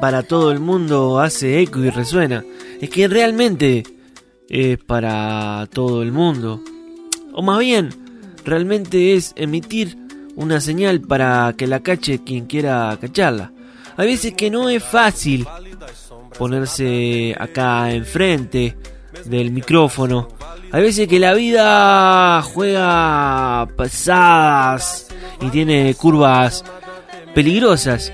Para 0.00 0.22
todo 0.22 0.52
el 0.52 0.60
mundo 0.60 1.20
hace 1.20 1.60
eco 1.60 1.78
y 1.80 1.90
resuena. 1.90 2.44
Es 2.80 2.90
que 2.90 3.08
realmente 3.08 3.82
es 4.48 4.78
para 4.78 5.66
todo 5.72 6.02
el 6.02 6.12
mundo. 6.12 6.60
O 7.32 7.42
más 7.42 7.58
bien, 7.60 7.88
realmente 8.44 9.14
es 9.14 9.32
emitir 9.36 9.96
una 10.36 10.60
señal 10.60 11.00
para 11.00 11.54
que 11.56 11.66
la 11.66 11.80
cache 11.80 12.22
quien 12.22 12.46
quiera 12.46 12.96
cacharla. 13.00 13.52
Hay 13.96 14.06
veces 14.06 14.34
que 14.34 14.50
no 14.50 14.68
es 14.68 14.84
fácil 14.84 15.46
ponerse 16.38 17.34
acá 17.38 17.90
enfrente 17.92 18.76
del 19.24 19.50
micrófono. 19.50 20.28
Hay 20.72 20.82
veces 20.82 21.08
que 21.08 21.18
la 21.18 21.32
vida 21.32 22.42
juega 22.42 23.66
pasadas 23.76 25.08
y 25.40 25.48
tiene 25.48 25.94
curvas 25.94 26.64
peligrosas. 27.34 28.12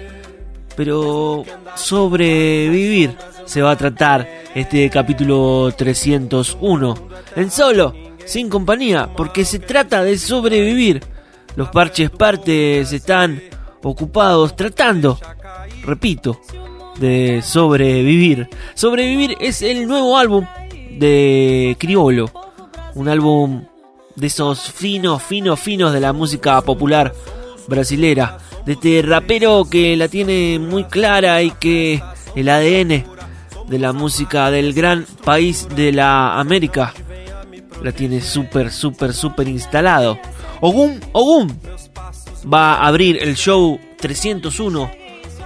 Pero 0.76 1.44
sobrevivir 1.74 3.16
se 3.46 3.62
va 3.62 3.72
a 3.72 3.76
tratar 3.76 4.28
este 4.54 4.88
capítulo 4.90 5.72
301. 5.76 6.94
En 7.36 7.50
solo, 7.50 7.94
sin 8.24 8.48
compañía, 8.48 9.08
porque 9.16 9.44
se 9.44 9.58
trata 9.58 10.02
de 10.04 10.18
sobrevivir. 10.18 11.02
Los 11.54 11.70
parches 11.70 12.10
partes 12.10 12.92
están 12.92 13.40
ocupados 13.82 14.56
tratando, 14.56 15.18
repito, 15.82 16.40
de 16.98 17.40
sobrevivir. 17.42 18.48
Sobrevivir 18.74 19.36
es 19.40 19.62
el 19.62 19.86
nuevo 19.86 20.18
álbum 20.18 20.44
de 20.98 21.76
Criolo. 21.78 22.30
Un 22.94 23.08
álbum 23.08 23.64
de 24.16 24.26
esos 24.26 24.72
finos, 24.72 25.22
finos, 25.22 25.60
finos 25.60 25.92
de 25.92 26.00
la 26.00 26.12
música 26.12 26.60
popular 26.62 27.14
brasilera. 27.68 28.38
De 28.66 28.72
este 28.72 29.00
rapero 29.02 29.64
que 29.70 29.96
la 29.96 30.08
tiene 30.08 30.58
muy 30.58 30.84
clara 30.84 31.40
y 31.40 31.52
que 31.52 32.02
el 32.34 32.48
ADN 32.48 33.04
de 33.68 33.78
la 33.78 33.92
música 33.92 34.50
del 34.50 34.74
gran 34.74 35.06
país 35.24 35.68
de 35.74 35.92
la 35.92 36.38
América 36.38 36.92
la 37.82 37.92
tiene 37.92 38.20
súper, 38.20 38.70
súper, 38.70 39.14
súper 39.14 39.48
instalado. 39.48 40.18
Ogum, 40.60 40.98
Ogum 41.12 41.48
va 42.52 42.74
a 42.74 42.88
abrir 42.88 43.22
el 43.22 43.36
show 43.36 43.78
301 43.98 44.90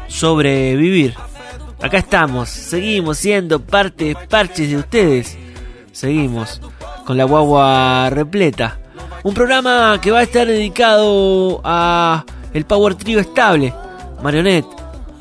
Sobrevivir. 0.09 1.15
Acá 1.81 1.99
estamos, 1.99 2.49
seguimos 2.49 3.19
siendo 3.19 3.61
parte, 3.61 4.17
parches 4.29 4.71
de 4.71 4.77
ustedes. 4.77 5.39
Seguimos 5.93 6.61
con 7.05 7.17
la 7.17 7.25
guagua 7.25 8.11
repleta. 8.11 8.79
Un 9.23 9.35
programa 9.35 9.99
que 10.01 10.11
va 10.11 10.21
a 10.21 10.23
estar 10.23 10.47
dedicado 10.47 11.61
a 11.65 12.25
el 12.53 12.65
Power 12.65 12.95
Trio 12.95 13.21
estable. 13.21 13.73
Marionette, 14.23 14.69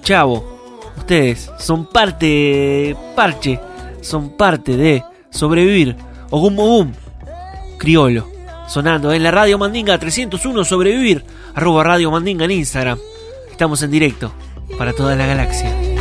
Chavo, 0.03 0.59
ustedes 0.97 1.51
son 1.57 1.85
parte, 1.85 2.95
parche, 3.16 3.59
son 4.01 4.31
parte 4.31 4.75
de 4.75 5.03
sobrevivir. 5.29 5.95
Ogum 6.31 6.59
Ogum, 6.59 6.91
Criolo, 7.78 8.28
sonando 8.67 9.12
en 9.13 9.23
la 9.23 9.31
Radio 9.31 9.57
Mandinga 9.57 9.97
301 9.97 10.63
Sobrevivir, 10.63 11.23
arroba 11.56 11.84
Radio 11.84 12.12
Mandinga 12.12 12.45
en 12.45 12.51
Instagram. 12.51 13.00
Estamos 13.50 13.81
en 13.81 13.91
directo 13.91 14.31
para 14.78 14.94
toda 14.94 15.16
la 15.16 15.25
galaxia. 15.25 15.99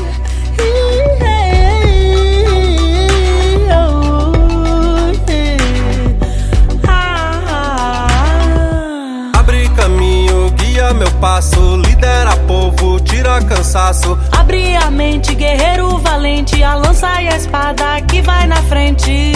Passo, 11.20 11.76
lidera 11.76 12.36
povo, 12.46 13.00
tira 13.00 13.42
cansaço. 13.42 14.18
Abre 14.32 14.76
a 14.76 14.90
mente, 14.90 15.34
guerreiro 15.34 15.98
valente, 15.98 16.62
a 16.62 16.74
lança 16.74 17.20
e 17.20 17.28
a 17.28 17.36
espada 17.36 18.00
que 18.02 18.22
vai 18.22 18.46
na 18.46 18.56
frente. 18.62 19.32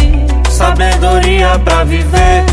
Sabedoria 0.50 1.58
pra 1.58 1.84
viver, 1.84 2.44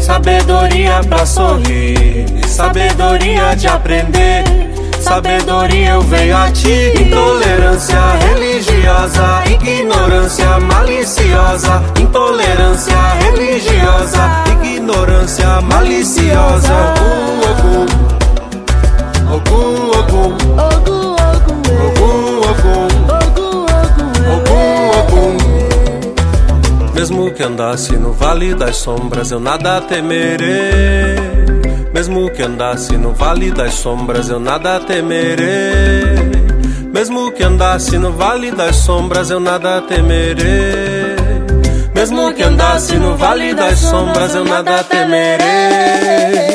sabedoria 0.00 1.00
pra 1.08 1.26
sorrir, 1.26 2.26
sabedoria 2.46 3.54
de 3.54 3.68
aprender. 3.68 4.44
Sabedoria 5.00 5.92
eu 5.92 6.02
venho 6.02 6.36
a 6.36 6.50
ti, 6.50 6.92
intolerância 7.00 7.98
religiosa, 8.28 9.42
ignorância 9.46 10.60
maliciosa, 10.60 11.82
intolerância 11.98 12.94
religiosa, 13.22 14.44
ignorância 14.62 15.60
maliciosa. 15.62 16.94
Ogum, 19.50 19.90
ogum, 19.98 20.32
ogum, 20.66 22.34
ogum, 22.50 22.86
ogum, 23.18 24.60
ogum. 24.98 25.36
Mesmo 26.94 27.30
que 27.32 27.42
andasse 27.42 27.96
no 27.96 28.12
vale 28.12 28.54
das 28.54 28.76
sombras, 28.76 29.30
eu 29.32 29.40
nada 29.40 29.80
temerei. 29.80 31.18
Mesmo 31.92 32.30
que 32.30 32.42
andasse 32.42 32.96
no 32.96 33.12
vale 33.12 33.50
das 33.50 33.74
sombras, 33.74 34.28
eu 34.28 34.38
nada 34.38 34.78
temerei. 34.80 36.30
Mesmo 36.92 37.32
que 37.32 37.42
andasse 37.42 37.98
no 37.98 38.12
vale 38.12 38.50
das 38.52 38.76
sombras, 38.76 39.30
eu 39.30 39.40
nada 39.40 39.80
temerei. 39.82 41.16
Mesmo 41.94 42.32
que 42.32 42.42
andasse 42.42 42.96
no 42.96 43.16
vale 43.16 43.54
das 43.54 43.78
sombras, 43.78 44.34
eu 44.34 44.44
nada 44.44 44.84
temerei. 44.84 46.49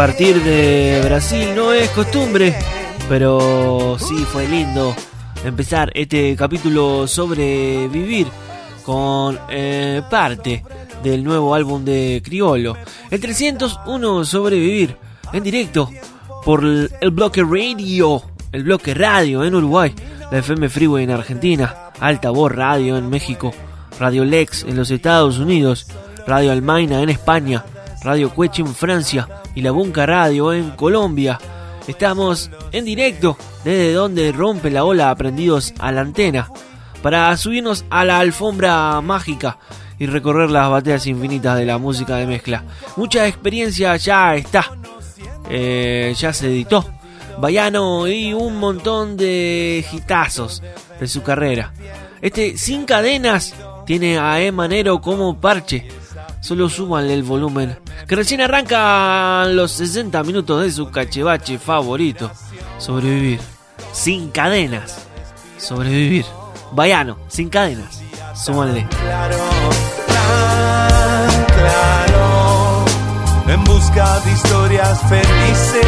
Partir 0.00 0.42
de 0.42 0.98
Brasil 1.04 1.48
no 1.54 1.74
es 1.74 1.90
costumbre, 1.90 2.56
pero 3.06 3.98
sí 3.98 4.14
fue 4.24 4.48
lindo 4.48 4.96
empezar 5.44 5.92
este 5.94 6.34
capítulo 6.36 7.06
sobre 7.06 7.86
vivir 7.88 8.26
con 8.82 9.38
eh, 9.50 10.00
parte 10.08 10.64
del 11.02 11.22
nuevo 11.22 11.54
álbum 11.54 11.84
de 11.84 12.22
Criolo. 12.24 12.78
El 13.10 13.20
301 13.20 14.24
Sobrevivir 14.24 14.96
en 15.34 15.42
directo 15.42 15.90
por 16.46 16.64
el 16.64 17.10
bloque 17.10 17.44
radio, 17.44 18.22
el 18.52 18.64
bloque 18.64 18.94
radio 18.94 19.44
en 19.44 19.54
Uruguay, 19.54 19.94
la 20.32 20.38
FM 20.38 20.70
Freeway 20.70 21.04
en 21.04 21.10
Argentina, 21.10 21.90
Alta 22.00 22.30
Voz 22.30 22.50
Radio 22.50 22.96
en 22.96 23.10
México, 23.10 23.52
Radio 23.98 24.24
Lex 24.24 24.62
en 24.62 24.76
los 24.76 24.90
Estados 24.90 25.38
Unidos, 25.38 25.88
Radio 26.26 26.52
Almaina 26.52 27.02
en 27.02 27.10
España, 27.10 27.66
Radio 28.02 28.30
Cueche 28.30 28.62
en 28.62 28.74
Francia 28.74 29.28
y 29.54 29.62
La 29.62 29.70
Bunca 29.70 30.06
Radio 30.06 30.52
en 30.52 30.70
Colombia. 30.70 31.38
Estamos 31.86 32.50
en 32.72 32.84
directo 32.84 33.36
desde 33.64 33.92
donde 33.92 34.32
rompe 34.32 34.70
la 34.70 34.84
ola 34.84 35.10
aprendidos 35.10 35.74
a 35.78 35.92
la 35.92 36.02
antena 36.02 36.50
para 37.02 37.36
subirnos 37.36 37.84
a 37.90 38.04
la 38.04 38.18
alfombra 38.18 39.00
mágica 39.00 39.58
y 39.98 40.06
recorrer 40.06 40.50
las 40.50 40.70
bateas 40.70 41.06
infinitas 41.06 41.58
de 41.58 41.66
la 41.66 41.78
música 41.78 42.16
de 42.16 42.26
mezcla. 42.26 42.64
Mucha 42.96 43.26
experiencia 43.26 43.96
ya 43.96 44.34
está, 44.34 44.72
eh, 45.48 46.14
ya 46.16 46.32
se 46.32 46.46
editó. 46.46 46.84
Bayano 47.38 48.06
y 48.06 48.34
un 48.34 48.56
montón 48.56 49.16
de 49.16 49.84
hitazos 49.92 50.62
de 50.98 51.08
su 51.08 51.22
carrera. 51.22 51.72
Este 52.20 52.58
Sin 52.58 52.84
Cadenas 52.84 53.54
tiene 53.86 54.18
a 54.18 54.40
Emanero 54.40 55.00
como 55.00 55.40
parche. 55.40 55.88
Solo 56.40 56.70
súbanle 56.70 57.12
el 57.14 57.22
volumen, 57.22 57.78
que 58.08 58.16
recién 58.16 58.40
arrancan 58.40 59.54
los 59.54 59.72
60 59.72 60.22
minutos 60.22 60.62
de 60.62 60.72
su 60.72 60.90
cachevache 60.90 61.58
favorito. 61.58 62.30
Sobrevivir. 62.78 63.40
Sin 63.92 64.30
cadenas. 64.30 65.06
Sobrevivir. 65.58 66.24
Bayano, 66.72 67.18
sin 67.28 67.50
cadenas. 67.50 68.02
Súbanle. 68.34 68.86
claro, 68.88 69.36
tan 70.06 71.44
claro, 71.46 72.84
en 73.48 73.64
busca 73.64 74.20
de 74.20 74.32
historias 74.32 75.00
felices. 75.08 75.86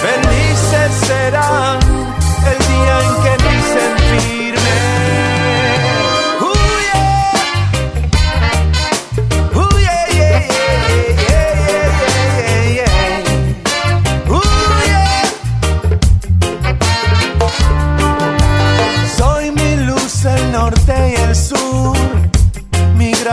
Felices 0.00 0.92
serán 1.06 1.78
el 2.46 2.58
día 2.68 3.00
en 3.00 3.22
que 3.22 3.34
dicen 3.48 4.20
firme. 4.20 4.33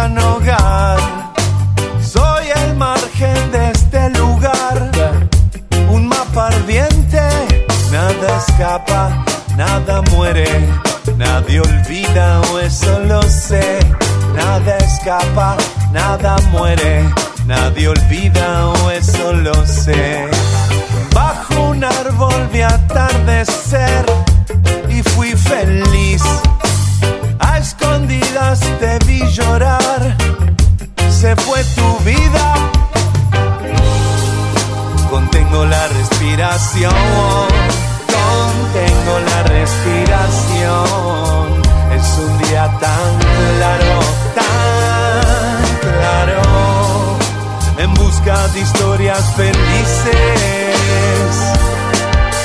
Gran 0.01 0.17
hogar. 0.17 0.97
Soy 2.01 2.45
el 2.63 2.75
margen 2.75 3.51
de 3.51 3.71
este 3.71 4.09
lugar, 4.17 4.89
un 5.89 6.07
mapa 6.07 6.47
ardiente. 6.47 7.21
Nada 7.91 8.37
escapa, 8.37 9.23
nada 9.55 10.01
muere, 10.11 10.47
nadie 11.17 11.59
olvida 11.59 12.41
o 12.51 12.59
eso 12.59 12.99
lo 13.01 13.21
sé. 13.21 13.79
Nada 14.35 14.77
escapa, 14.77 15.55
nada 15.91 16.35
muere, 16.51 17.03
nadie 17.45 17.87
olvida 17.89 18.69
o 18.69 18.89
eso 18.89 19.33
lo 19.33 19.55
sé. 19.67 20.27
Bajo 21.13 21.61
un 21.73 21.83
árbol 21.83 22.49
vi 22.51 22.61
atardecer 22.61 24.05
y 24.89 25.03
fui 25.03 25.33
feliz. 25.33 26.23
A 27.41 27.57
escondidas 27.57 28.59
te 28.79 28.99
vi 29.05 29.19
llorar, 29.31 30.15
se 31.09 31.35
fue 31.35 31.63
tu 31.75 31.97
vida. 32.03 32.55
Contengo 35.09 35.65
la 35.65 35.87
respiración, 35.87 36.93
contengo 38.17 39.19
la 39.31 39.43
respiración. 39.43 40.91
Es 41.97 42.17
un 42.19 42.37
día 42.47 42.65
tan 42.79 43.19
claro, 43.57 43.99
tan 44.35 45.63
claro. 45.81 46.41
En 47.77 47.93
busca 47.95 48.47
de 48.49 48.59
historias 48.61 49.33
felices. 49.35 50.11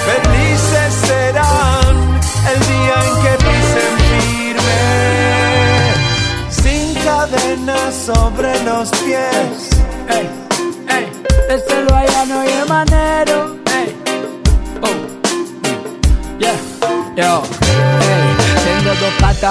Felices 0.06 0.94
serán 1.06 2.20
el 2.52 2.60
día 2.60 2.94
en 3.04 3.22
que 3.22 3.35
sobre 8.06 8.52
los 8.62 8.88
pies. 9.02 9.75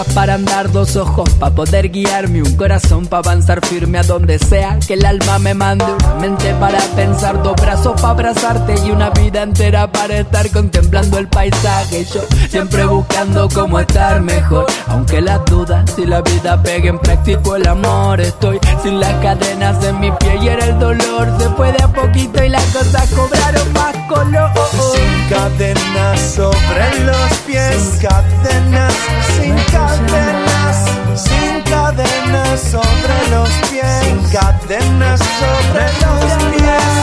Para 0.04 0.34
andar, 0.34 0.72
dos 0.72 0.96
ojos 0.98 1.30
para 1.40 1.56
poder 1.56 1.90
guiarme, 1.90 2.42
un 2.42 2.56
corazón 2.56 3.06
para 3.06 3.30
avanzar 3.30 3.66
firme 3.66 3.98
a 3.98 4.04
donde 4.04 4.40
sea 4.40 4.78
que 4.86 4.96
el 4.96 5.06
alma 5.06 5.40
me 5.40 5.54
mande, 5.54 5.86
una 5.86 6.16
mente 6.16 6.54
para 6.56 6.80
pensar, 6.96 7.42
dos 7.42 7.56
brazos 7.56 7.94
para 8.02 8.10
abrazarte 8.10 8.76
y 8.86 8.92
una 8.92 9.10
vida 9.12 9.44
entera 9.44 9.90
para 9.92 10.18
estar 10.18 10.50
contemplando 10.52 11.18
el 11.18 11.28
paisaje. 11.30 12.06
Yo 12.14 12.22
siempre 12.50 12.86
buscando 12.86 13.48
cómo 13.54 13.80
estar 13.80 14.22
mejor, 14.22 14.66
aunque 14.88 15.22
las 15.22 15.46
dudas 15.46 15.90
si 15.96 16.06
la 16.06 16.22
vida 16.22 16.62
peguen 16.62 17.00
practico 17.00 17.56
el 17.56 17.68
amor. 17.68 18.20
Estoy 18.20 18.60
sin 18.84 19.00
las 19.00 19.14
cadenas 19.22 19.82
en 19.84 20.00
mi 20.00 20.12
pie 20.12 20.40
y 20.42 20.48
era 20.50 20.66
el 20.66 20.80
dolor, 20.80 21.28
se 21.40 21.50
fue 21.50 21.72
de 21.72 21.84
a 21.84 21.88
poquito 21.88 22.44
y 22.44 22.50
las 22.50 22.66
cosas 22.66 23.10
cobraron 23.12 23.72
más 23.74 23.96
color. 24.10 24.52
Sin 24.72 25.30
cadenas 25.30 26.20
sobre 26.20 27.00
los 27.06 27.34
pies, 27.48 27.76
sin 27.76 28.10
cadenas, 28.10 28.94
sin 29.38 29.56
cadenas, 29.72 29.85
cadenas, 29.86 30.78
sin 31.16 31.62
cadenas 31.64 32.60
sobre 32.60 33.18
los 33.32 33.50
pies, 33.70 34.02
sin 34.02 34.20
cadenas 34.30 35.20
sobre 35.42 35.86
los 36.04 36.22
pies, 36.54 36.94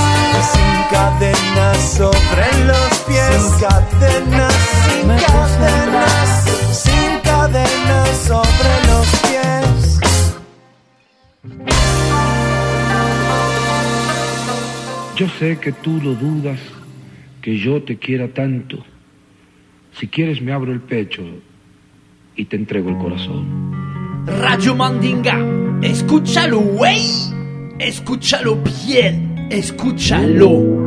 sin 0.53 0.75
cadenas 0.91 1.79
sobre 1.97 2.49
los 2.67 2.93
pies, 3.07 3.43
sin 3.43 3.45
cadenas, 3.61 4.55
sin 4.85 5.09
cadenas, 5.27 6.31
sin 6.73 7.13
cadenas 7.21 8.09
sobre 8.27 8.73
los 8.89 9.07
pies. 9.27 10.01
Yo 15.17 15.27
sé 15.39 15.59
que 15.59 15.73
tú 15.73 16.01
lo 16.03 16.15
dudas, 16.15 16.59
que 17.41 17.57
yo 17.57 17.83
te 17.83 17.97
quiera 17.97 18.29
tanto. 18.29 18.85
Si 19.99 20.09
quieres 20.09 20.41
me 20.41 20.53
abro 20.53 20.73
el 20.73 20.81
pecho, 20.81 21.23
y 22.37 22.45
te 22.47 22.57
entrego 22.57 22.91
el 22.91 22.99
corazón. 22.99 23.73
Radio 24.27 24.75
Mandinga, 24.75 25.39
escúchalo, 25.83 26.61
güey. 26.61 27.03
Escúchalo 27.79 28.59
bien, 28.87 29.49
escúchalo. 29.51 30.82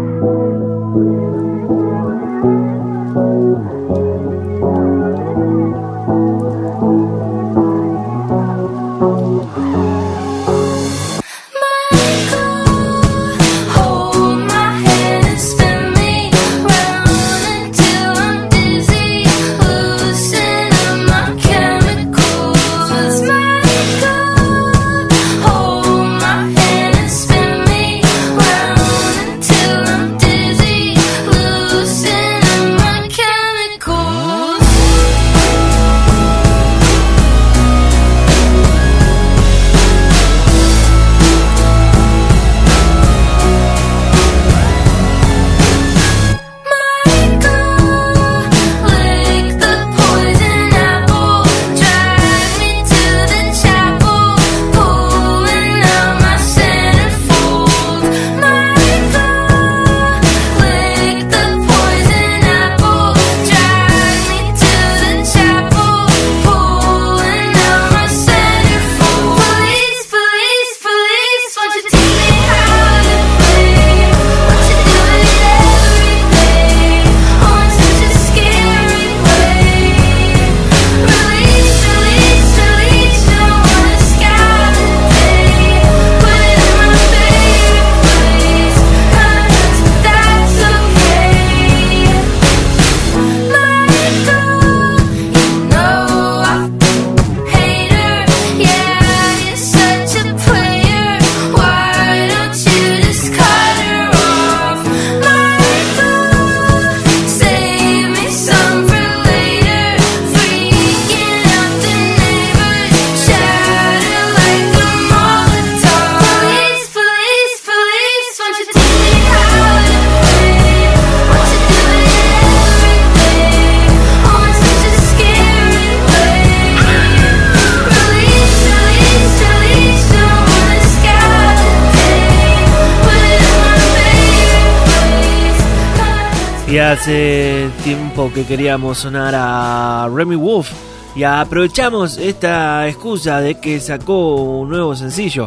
Hace 136.74 137.70
tiempo 137.84 138.32
que 138.34 138.44
queríamos 138.44 138.98
sonar 138.98 139.34
a 139.38 140.10
Remy 140.14 140.36
Wolf 140.36 140.72
y 141.16 141.24
aprovechamos 141.24 142.18
esta 142.18 142.88
excusa 142.88 143.40
de 143.40 143.60
que 143.60 143.80
sacó 143.80 144.36
un 144.36 144.70
nuevo 144.70 144.96
sencillo 144.96 145.46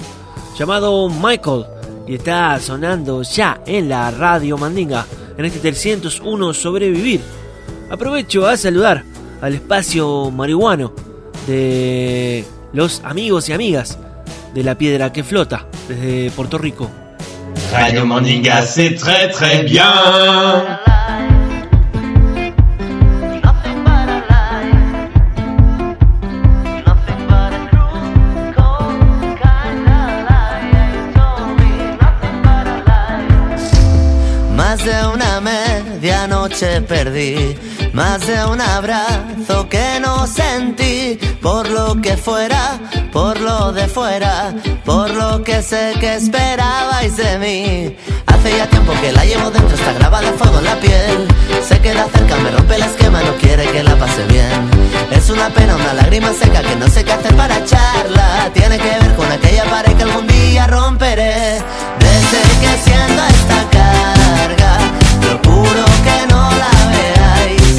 llamado 0.56 1.08
Michael 1.08 1.66
y 2.06 2.14
está 2.14 2.58
sonando 2.60 3.22
ya 3.22 3.60
en 3.66 3.88
la 3.88 4.10
radio 4.10 4.56
Mandinga 4.56 5.04
en 5.36 5.44
este 5.44 5.58
301 5.58 6.54
Sobrevivir. 6.54 7.20
Aprovecho 7.90 8.46
a 8.46 8.56
saludar 8.56 9.04
al 9.42 9.54
espacio 9.54 10.30
marihuano 10.30 10.92
de 11.46 12.44
los 12.72 13.02
amigos 13.04 13.48
y 13.48 13.52
amigas 13.52 13.98
de 14.54 14.62
la 14.62 14.78
piedra 14.78 15.12
que 15.12 15.24
flota 15.24 15.66
desde 15.88 16.30
Puerto 16.30 16.58
Rico. 16.58 16.90
Radio 17.70 18.06
Mandinga, 18.06 18.62
c'est 18.62 18.94
très 18.94 19.28
très 19.30 19.62
bien. 19.64 19.84
Medianoche 36.00 36.80
perdí, 36.82 37.58
más 37.92 38.24
de 38.24 38.44
un 38.44 38.60
abrazo 38.60 39.68
que 39.68 39.98
no 40.00 40.28
sentí, 40.28 41.18
por 41.42 41.68
lo 41.68 42.00
que 42.00 42.16
fuera, 42.16 42.78
por 43.12 43.40
lo 43.40 43.72
de 43.72 43.88
fuera, 43.88 44.54
por 44.84 45.10
lo 45.10 45.42
que 45.42 45.60
sé 45.60 45.94
que 45.98 46.14
esperabais 46.14 47.16
de 47.16 47.38
mí. 47.38 47.96
Hace 48.26 48.56
ya 48.56 48.68
tiempo 48.68 48.92
que 49.00 49.10
la 49.10 49.24
llevo 49.24 49.50
dentro, 49.50 49.74
está 49.74 49.92
grabada 49.92 50.32
fuego 50.34 50.58
en 50.58 50.64
la 50.66 50.76
piel. 50.76 51.26
Se 51.66 51.80
queda 51.80 52.06
cerca, 52.14 52.36
me 52.36 52.52
rompe 52.52 52.76
el 52.76 52.82
esquema, 52.82 53.20
no 53.22 53.34
quiere 53.34 53.66
que 53.66 53.82
la 53.82 53.96
pase 53.96 54.24
bien. 54.26 54.70
Es 55.10 55.28
una 55.30 55.48
pena, 55.50 55.74
una 55.74 55.94
lágrima 55.94 56.32
seca 56.32 56.62
que 56.62 56.76
no 56.76 56.86
sé 56.86 57.04
qué 57.04 57.12
hacer 57.12 57.34
para 57.34 57.58
echarla. 57.58 58.50
Tiene 58.54 58.78
que 58.78 58.90
ver 59.00 59.14
con 59.16 59.30
aquella 59.32 59.64
pared 59.64 59.94
que 59.94 60.04
algún 60.04 60.28
día 60.28 60.68
romperé. 60.68 61.60
Desde 61.98 62.40
que 62.60 62.72
siento 62.84 63.22
esta 63.36 63.60
carga, 63.70 64.78
procuro 65.28 65.84
que 66.04 66.26
no 66.32 66.50
la 66.62 66.74
veáis. 66.94 67.76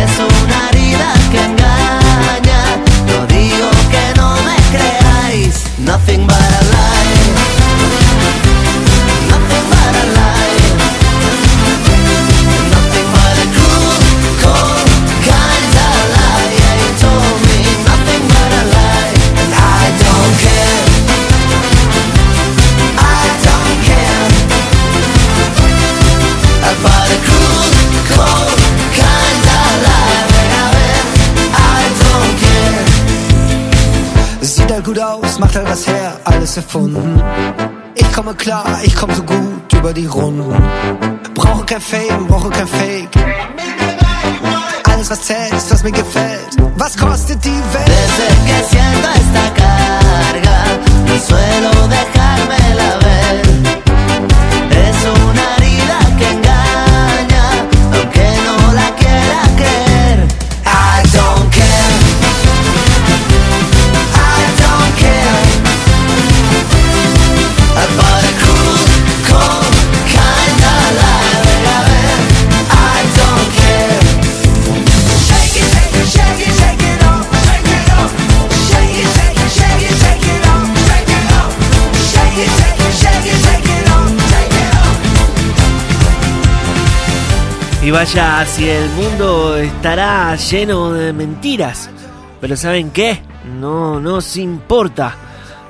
Es 0.00 0.12
una 0.18 0.58
herida 0.68 1.12
que 1.30 1.40
engaña, 1.50 2.62
no 3.06 3.26
digo 3.26 3.70
que 3.92 4.04
no 4.16 4.36
me 4.46 4.56
creáis. 4.74 5.64
Nothing 5.78 6.26
but 6.26 6.36
a 6.36 6.67
gut 34.88 35.00
aus, 35.00 35.38
macht 35.38 35.54
all 35.54 35.66
was 35.66 35.86
her, 35.86 36.18
alles 36.24 36.56
erfunden. 36.56 37.22
Ich 37.94 38.10
komme 38.12 38.34
klar, 38.34 38.64
ich 38.82 38.96
komme 38.96 39.14
so 39.14 39.22
gut 39.22 39.72
über 39.74 39.92
die 39.92 40.06
Runden. 40.06 40.50
Brauche 41.34 41.64
kein 41.66 41.80
Fame, 41.80 42.26
brauche 42.26 42.48
kein 42.48 42.66
Fake. 42.66 43.10
Alles 44.84 45.10
was 45.10 45.20
zählt, 45.20 45.52
ist 45.52 45.70
was 45.70 45.82
mir 45.82 45.92
gefällt. 45.92 46.56
Was 46.76 46.96
kostet 46.96 47.44
die 47.44 47.62
Welt? 47.72 47.92
Desde 47.98 48.26
que 48.46 48.58
siento 48.70 49.08
esta 49.22 49.46
carga, 49.60 50.56
no 51.06 51.16
suelo 51.26 51.72
dejármela 51.94 52.90
ver. 53.02 53.36
Es 54.86 55.00
una 55.04 55.47
Y 87.88 87.90
vaya 87.90 88.44
si 88.44 88.68
el 88.68 88.86
mundo 88.90 89.56
estará 89.56 90.36
lleno 90.36 90.92
de 90.92 91.10
mentiras. 91.14 91.88
Pero 92.38 92.54
¿saben 92.54 92.90
qué? 92.90 93.18
No 93.58 93.98
nos 93.98 94.36
importa. 94.36 95.16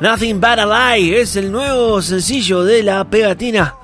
Nothing 0.01 0.41
But 0.41 0.59
a 0.59 0.97
Lie 0.97 1.21
es 1.21 1.37
el 1.37 1.53
nuevo 1.53 2.03
sencillo 2.03 2.65
de 2.65 2.83
la 2.83 3.05
pegatina. 3.05 3.77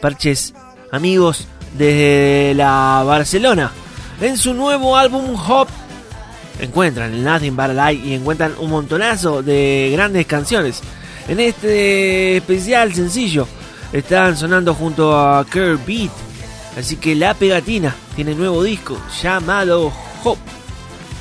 Parches, 0.00 0.54
amigos 0.92 1.46
desde 1.76 2.54
la 2.54 3.02
Barcelona. 3.04 3.70
En 4.18 4.38
su 4.38 4.54
nuevo 4.54 4.96
álbum 4.96 5.38
Hop 5.46 5.68
encuentran 6.60 7.12
el 7.12 7.22
Nothing 7.22 7.54
But 7.54 7.78
a 7.78 7.90
Lie 7.90 8.00
y 8.02 8.14
encuentran 8.14 8.54
un 8.60 8.70
montonazo 8.70 9.42
de 9.42 9.90
grandes 9.92 10.24
canciones. 10.24 10.80
En 11.28 11.38
este 11.38 12.38
especial 12.38 12.94
sencillo 12.94 13.46
están 13.92 14.38
sonando 14.38 14.72
junto 14.74 15.14
a 15.14 15.44
Kerr 15.44 15.78
Beat. 15.86 16.33
Así 16.76 16.96
que 16.96 17.14
la 17.14 17.34
pegatina 17.34 17.94
tiene 18.16 18.34
nuevo 18.34 18.62
disco 18.62 19.00
llamado 19.22 19.92
Hop. 20.24 20.38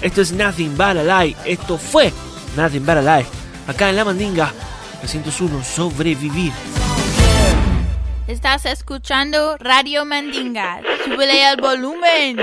Esto 0.01 0.22
es 0.22 0.31
Nothing 0.31 0.75
But 0.75 0.98
a 0.98 1.24
Lie. 1.24 1.36
Esto 1.45 1.77
fue 1.77 2.12
Nothing 2.57 2.86
But 2.86 2.98
a 2.98 3.01
Lie. 3.19 3.27
Acá 3.67 3.89
en 3.89 3.95
La 3.95 4.05
Mandinga 4.05 4.51
301 5.01 5.63
Sobrevivir. 5.63 6.51
Estás 8.27 8.65
escuchando 8.65 9.57
Radio 9.60 10.05
Mandinga. 10.05 10.81
Súbele 11.05 11.51
el 11.51 11.62
volumen. 11.62 12.38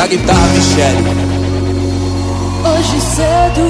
Na 0.00 0.06
guitarra 0.06 0.48
Michele. 0.48 1.04
Hoje 2.64 3.00
cedo, 3.02 3.66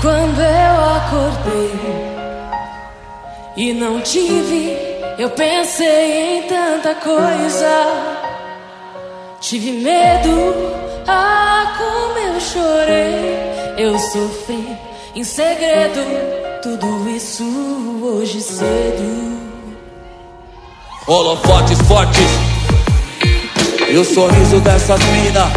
quando 0.00 0.40
eu 0.40 0.84
acordei 0.96 1.72
e 3.56 3.72
não 3.72 4.00
tive, 4.02 4.78
eu 5.18 5.30
pensei 5.30 6.38
em 6.38 6.42
tanta 6.42 6.94
coisa. 6.94 7.66
Tive 9.40 9.72
medo, 9.72 10.54
ah, 11.08 11.74
como 11.76 12.18
eu 12.20 12.40
chorei. 12.40 13.34
Eu 13.78 13.98
sofri 13.98 14.78
em 15.16 15.24
segredo, 15.24 16.02
tudo 16.62 17.10
isso 17.10 17.42
hoje 18.00 18.40
cedo. 18.40 19.32
Holofotes 21.08 21.80
fortes 21.88 22.51
e 23.92 23.98
o 23.98 24.04
sorriso 24.04 24.58
dessas 24.60 24.98
minas. 25.04 25.52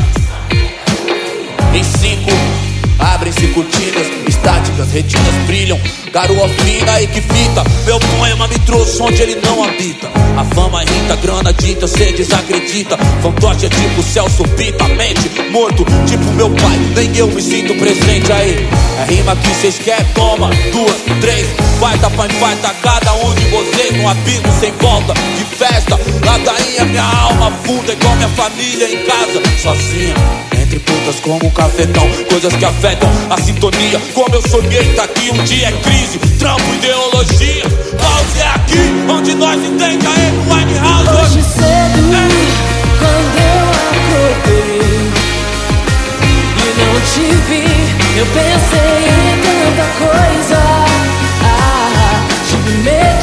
Em 1.73 1.83
cinco, 1.85 2.29
abrem-se 2.99 3.47
cortinas 3.53 4.24
estáticas, 4.45 4.91
retinas 4.91 5.33
brilham. 5.47 5.79
Garoa 6.13 6.47
fina 6.47 7.01
e 7.01 7.07
que 7.07 7.19
fita. 7.19 7.63
Meu 7.85 7.99
poema 7.99 8.47
me 8.47 8.59
trouxe 8.59 9.01
onde 9.01 9.21
ele 9.21 9.35
não 9.43 9.63
habita. 9.63 10.07
A 10.37 10.43
fama 10.53 10.83
irrita, 10.83 11.15
grana 11.15 11.51
dita, 11.51 11.87
cê 11.87 12.11
desacredita. 12.13 12.97
Fantoche 13.21 13.65
é 13.65 13.69
tipo 13.69 14.03
Celso 14.03 14.43
Pita, 14.49 14.87
mente 14.89 15.29
morto, 15.51 15.83
tipo 16.05 16.23
meu 16.33 16.49
pai. 16.51 16.77
Nem 16.95 17.17
eu 17.17 17.27
me 17.27 17.41
sinto 17.41 17.73
presente 17.75 18.31
aí. 18.31 18.67
É 18.99 19.13
rima 19.13 19.35
que 19.35 19.55
cês 19.55 19.77
querem, 19.79 20.05
toma. 20.13 20.49
Duas, 20.71 20.95
três, 21.19 21.47
farta 21.79 22.09
pra 22.11 22.27
infarta 22.27 22.75
cada 22.81 23.13
um 23.15 23.33
de 23.33 23.45
vocês. 23.45 23.97
Num 23.97 24.07
abismo 24.07 24.53
sem 24.59 24.71
volta, 24.73 25.13
de 25.13 25.45
festa. 25.55 25.99
Ladainha, 26.23 26.85
minha 26.85 27.03
alma 27.03 27.51
funda 27.63 27.91
igual 27.91 28.15
minha 28.15 28.29
família 28.29 28.93
em 28.93 29.05
casa, 29.05 29.41
sozinha. 29.61 30.54
Entre 30.75 30.91
putas 30.91 31.21
como 31.21 31.45
um 31.45 31.49
cafetão, 31.51 32.05
coisas 32.29 32.53
que 32.53 32.65
afetam 32.65 33.09
a 33.29 33.37
sintonia. 33.37 33.97
Como 34.13 34.35
eu 34.35 34.41
sonhei, 34.41 34.83
tá 34.93 35.05
aqui 35.05 35.31
um 35.31 35.41
dia 35.45 35.69
é 35.69 35.71
crise, 35.71 36.19
trampo, 36.37 36.63
ideologia. 36.73 37.63
Pause 37.97 38.39
é 38.39 38.47
aqui, 38.47 38.79
onde 39.09 39.35
nós 39.35 39.55
entende 39.63 40.05
a 40.05 40.11
Amy 40.53 40.77
House. 40.77 41.07
Hoje 41.07 41.41
cedo, 41.43 42.11
quando 42.99 43.37
eu 43.39 43.65
acordei 43.95 44.81
e 46.19 46.67
não 46.77 46.93
te 47.07 47.25
vi, 47.47 47.63
eu 48.19 48.25
pensei 48.25 48.99
em 49.07 49.35
tanta 49.45 49.87
coisa. 49.97 50.59
Ah, 51.41 52.27
tive 52.49 52.73
medo, 52.79 53.14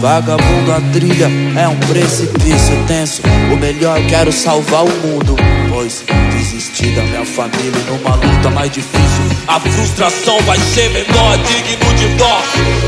Vagabundo 0.00 0.72
a 0.72 0.80
trilha 0.92 1.28
é 1.56 1.66
um 1.66 1.76
precipício 1.80 2.84
tenso. 2.86 3.20
O 3.52 3.56
melhor, 3.56 4.00
quero 4.08 4.30
salvar 4.30 4.84
o 4.84 4.90
mundo. 5.04 5.34
Pois 5.68 6.04
desisti 6.30 6.94
da 6.94 7.02
minha 7.02 7.24
família 7.24 7.80
numa 7.88 8.14
luta 8.14 8.48
mais 8.50 8.70
difícil. 8.70 9.24
A 9.48 9.58
frustração 9.58 10.38
vai 10.42 10.58
ser 10.58 10.88
menor, 10.90 11.36
digno 11.38 11.94
de 11.94 12.08
dó. 12.16 12.40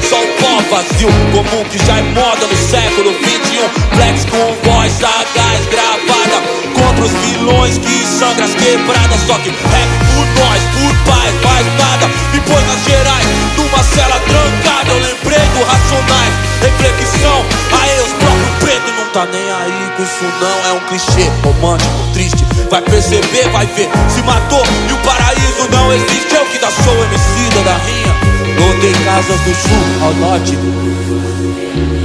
Só 0.09 0.23
o 0.23 0.27
pó 0.41 0.77
vazio 0.77 1.09
comum 1.33 1.65
que 1.65 1.85
já 1.85 1.99
é 1.99 2.03
moda 2.03 2.47
no 2.47 2.57
século 2.57 3.11
21. 3.11 3.69
Flex 3.97 4.25
com 4.27 4.71
voz 4.71 4.93
sagaz 4.93 5.67
gravada. 5.67 6.60
Contra 7.01 7.17
os 7.17 7.25
vilões 7.25 7.79
que 7.79 8.07
sangram 8.07 8.45
as 8.45 8.55
quebradas. 8.55 9.21
Só 9.27 9.35
que 9.39 9.49
rap 9.49 9.89
por 10.13 10.27
nós, 10.37 10.61
por 10.77 11.13
paz, 11.13 11.33
mais 11.43 11.67
nada. 11.79 12.07
Me 12.33 12.41
põe 12.41 12.63
nas 12.65 12.85
gerais, 12.85 13.27
numa 13.57 13.83
cela 13.83 14.21
trancada. 14.21 14.91
Eu 14.91 14.99
lembrei 14.99 15.39
do 15.39 15.65
Racionais, 15.65 16.35
reflexão. 16.61 17.45
Aí 17.81 18.01
os 18.01 18.13
próprios 18.13 18.57
pretos 18.61 18.93
não 18.99 19.07
tá 19.13 19.27
nem 19.33 19.51
aí 19.51 19.93
com 19.97 20.03
isso 20.03 20.25
não. 20.41 20.69
É 20.69 20.73
um 20.75 20.81
clichê 20.81 21.31
romântico, 21.43 21.91
triste. 22.13 22.45
Vai 22.71 22.83
perceber, 22.83 23.49
vai 23.51 23.67
ver. 23.67 23.89
Se 24.11 24.23
matou 24.23 24.63
e 24.89 24.93
o 24.93 24.99
paraíso 24.99 25.69
não 25.71 25.93
existe. 25.95 26.35
Eu 26.35 26.45
que 26.47 26.59
dá 26.59 26.71
show 26.71 27.05
MC 27.05 27.65
da 27.65 27.77
rinha. 27.79 28.15
Lotei 28.61 28.93
casas 29.05 29.41
do 29.41 29.55
sul 29.55 30.05
ao 30.05 30.15
norte. 30.15 30.59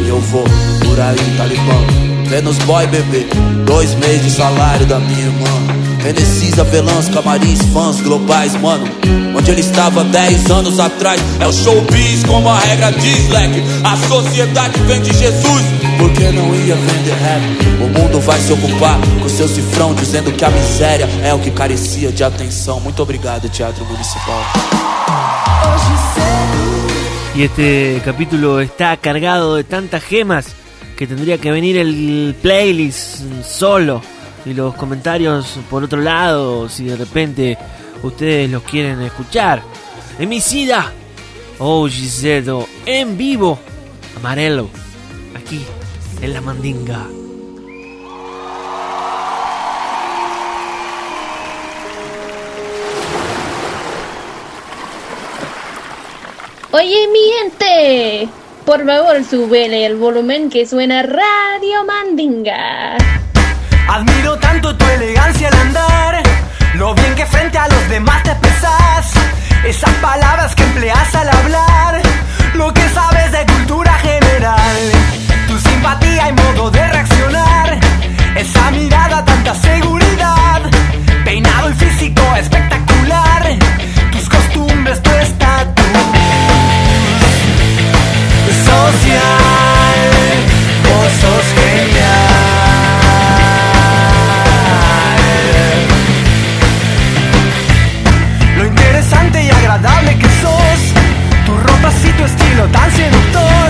E 0.06 0.08
eu 0.08 0.22
vou 0.22 0.46
por 0.86 1.00
aí, 1.02 1.38
talibã. 1.38 2.05
Vênus 2.28 2.58
boy, 2.60 2.86
bebê. 2.88 3.28
Dois 3.66 3.94
meses 3.96 4.24
de 4.24 4.32
salário 4.32 4.86
da 4.86 5.00
minha 5.00 5.26
irmã. 5.26 5.76
Renesis, 6.04 6.60
avelãs, 6.60 7.10
camarins, 7.10 7.62
fãs 7.74 8.02
globais, 8.02 8.56
mano. 8.62 8.86
Onde 9.36 9.52
ele 9.52 9.62
estava 9.62 10.04
10 10.04 10.52
anos 10.52 10.80
atrás. 10.80 11.22
É 11.40 11.48
o 11.48 11.54
showbiz, 11.54 12.24
como 12.24 12.50
a 12.50 12.60
regra 12.60 12.92
diz, 12.92 13.30
leque. 13.30 13.64
A 13.84 13.96
sociedade 14.08 14.80
vem 14.82 15.02
de 15.02 15.14
Jesus. 15.14 15.64
Porque 15.98 16.24
não 16.32 16.54
ia 16.56 16.76
vender 16.76 17.16
rap? 17.16 17.42
O 17.82 18.00
mundo 18.00 18.20
vai 18.20 18.40
se 18.40 18.54
ocupar 18.54 19.00
com 19.22 19.30
seu 19.30 19.48
cifrão, 19.48 19.94
dizendo 19.94 20.32
que 20.32 20.44
a 20.44 20.50
miséria 20.50 21.08
é 21.24 21.34
o 21.34 21.40
que 21.40 21.52
carecia 21.52 22.12
de 22.12 22.24
atenção. 22.24 22.80
Muito 22.80 23.02
obrigado, 23.02 23.50
Teatro 23.50 23.86
Municipal. 23.86 24.42
Y 27.36 27.44
este 27.44 28.02
capítulo 28.06 28.62
está 28.62 28.96
cargado 28.96 29.58
de 29.58 29.66
tantas 29.66 30.04
gemas 30.10 30.65
que 30.96 31.08
tendría 31.08 31.38
que 31.38 31.52
venir 31.52 31.78
el 31.78 32.36
playlist 32.42 33.22
solo 33.44 34.02
y 34.46 34.54
los 34.54 34.76
comentarios 34.76 35.60
por 35.70 35.84
otro 35.84 36.00
lado 36.00 36.70
si 36.70 36.86
de 36.86 36.96
repente 36.96 37.58
ustedes 38.04 38.50
los 38.50 38.64
quieren 38.64 39.02
escuchar. 39.02 39.62
Emicida, 40.20 40.92
oh 41.60 41.88
Gisedo, 41.88 42.68
en 42.86 43.18
vivo, 43.18 43.60
Amarelo, 44.18 44.70
aquí 45.36 45.62
en 46.22 46.34
la 46.34 46.42
Mandinga. 46.42 47.08
Oye, 56.72 57.08
mi 57.08 57.20
gente, 57.40 58.30
por 58.66 58.84
favor, 58.84 59.24
súbele 59.24 59.86
el 59.86 59.96
volumen 59.96 60.50
que 60.50 60.66
suena 60.66 61.04
Radio 61.04 61.86
Mandinga. 61.86 62.98
Admiro 63.88 64.38
tanto 64.40 64.76
tu 64.76 64.86
elegancia 64.86 65.50
al 65.50 65.54
andar, 65.54 66.24
lo 66.74 66.96
bien 66.96 67.14
que 67.16 67.26
frente 67.28 67.58
a 67.60 67.68
los 67.68 67.90
demás 67.90 68.24
te 68.24 68.34
pesas, 68.36 69.14
esas 69.66 69.92
palabras 69.96 70.56
que 70.56 70.64
empleas 70.64 71.14
al 71.14 71.30
hablar, 71.30 72.02
lo 72.56 72.74
que 72.74 72.90
sabes 72.90 73.32
de 73.32 73.46
cultura 73.46 73.94
general, 74.00 74.78
tu 75.48 75.60
simpatía 75.60 76.30
y 76.30 76.34
modo 76.34 76.72
de 76.72 76.88
reaccionar, 76.88 77.80
esa 78.36 78.72
mirada, 78.72 79.24
tanta 79.24 79.54
seguridad, 79.54 80.62
peinado 81.24 81.70
y 81.70 81.74
físico 81.74 82.22
espectacular, 82.36 83.44
tus 84.12 84.28
costumbres, 84.28 85.04
tu 85.04 85.12
estatus 85.12 85.75
estilo 102.26 102.66
tan 102.68 102.92
seductor. 102.92 103.70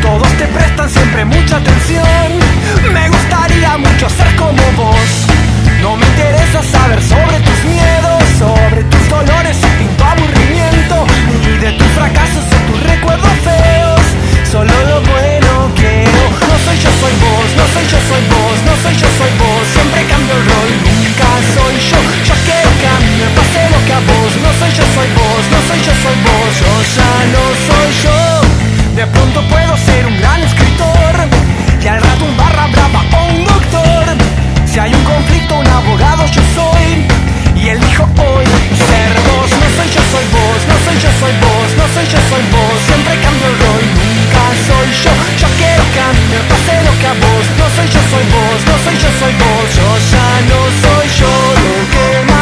Todos 0.00 0.28
te 0.38 0.46
prestan 0.46 0.88
siempre 0.90 1.24
mucha 1.24 1.56
atención. 1.56 2.28
Me 2.92 3.08
gustaría 3.08 3.76
mucho 3.76 4.08
ser 4.08 4.34
como 4.36 4.62
vos. 4.76 5.10
No 5.80 5.96
me 5.96 6.06
interesa 6.06 6.62
saber 6.62 7.02
sobre 7.02 7.38
tus 7.40 7.64
miedos, 7.64 8.22
sobre 8.38 8.84
tus 8.84 9.08
dolores 9.08 9.56
y 9.80 9.96
tu 9.96 10.04
aburrimiento, 10.04 11.06
ni 11.44 11.56
de 11.58 11.72
tus 11.72 11.88
fracasos 11.88 12.44
o 12.56 12.72
tus 12.72 12.82
recuerdos 12.82 13.32
feos. 13.44 13.61
soy 16.72 16.80
yo, 16.80 16.90
soy 17.00 17.12
vos, 17.20 17.48
no 17.56 17.64
soy 17.74 17.84
yo, 17.84 17.98
soy 18.08 18.22
vos, 18.32 18.56
no 18.64 18.72
soy 18.82 18.94
yo, 18.96 19.08
soy 19.18 19.32
vos. 19.36 19.64
Siempre 19.74 20.04
cambio 20.06 20.34
el 20.34 20.44
rol, 20.48 20.70
nunca 20.88 21.28
soy 21.52 21.74
yo. 21.90 22.00
Yo 22.24 22.34
que 22.46 22.58
pase 23.36 23.60
lo 23.68 23.80
que 23.84 23.92
a 23.92 24.00
vos. 24.00 24.32
No 24.40 24.50
soy 24.58 24.72
yo, 24.72 24.84
soy 24.94 25.08
vos, 25.12 25.42
no 25.52 25.58
soy 25.68 25.80
yo, 25.84 25.92
soy 26.02 26.16
vos. 26.26 26.50
Yo 26.60 26.72
ya 26.96 27.12
no 27.34 27.44
soy 27.68 27.90
yo. 28.04 28.96
De 28.96 29.06
pronto 29.06 29.42
puedo 29.48 29.76
ser 29.76 30.06
un 30.06 30.16
gran 30.18 30.40
escritor. 30.42 31.14
Y 31.82 31.86
al 31.86 32.00
rato 32.00 32.24
un 32.24 32.36
barra 32.36 32.66
brava 32.68 33.04
o 33.18 33.34
un 33.34 33.44
doctor. 33.44 34.04
Si 34.64 34.78
hay 34.78 34.94
un 34.94 35.04
conflicto, 35.04 35.56
un 35.56 35.68
abogado 35.68 36.24
yo 36.26 36.42
soy. 36.54 37.06
Y 37.62 37.68
él 37.68 37.78
dijo 37.78 38.02
hoy 38.02 38.44
ser 38.90 39.14
vos 39.22 39.46
No 39.46 39.68
soy 39.78 39.88
yo, 39.94 40.02
soy 40.10 40.26
vos, 40.34 40.60
no 40.66 40.74
soy 40.82 40.96
yo, 40.98 41.10
soy 41.22 41.34
vos 41.38 41.68
No 41.78 41.86
soy 41.94 42.06
yo, 42.10 42.18
soy 42.26 42.42
vos 42.50 42.74
Siempre 42.90 43.14
cambio 43.22 43.46
el 43.46 43.56
rol, 43.62 43.84
nunca 44.02 44.42
soy 44.66 44.88
yo 44.90 45.12
Yo 45.38 45.48
quiero 45.54 45.84
cambiar, 45.94 46.42
pase 46.50 46.74
lo 46.82 46.92
que 46.98 47.06
a 47.06 47.14
vos 47.22 47.44
No 47.62 47.66
soy 47.78 47.86
yo, 47.86 48.02
soy 48.10 48.24
vos, 48.34 48.58
no 48.66 48.74
soy 48.82 48.96
yo, 48.98 49.10
soy 49.14 49.34
vos 49.38 49.66
Yo 49.78 49.88
ya 50.10 50.28
no 50.50 50.58
soy 50.82 51.06
yo 51.22 51.32
lo 51.62 51.74
que 51.86 52.32
más 52.32 52.41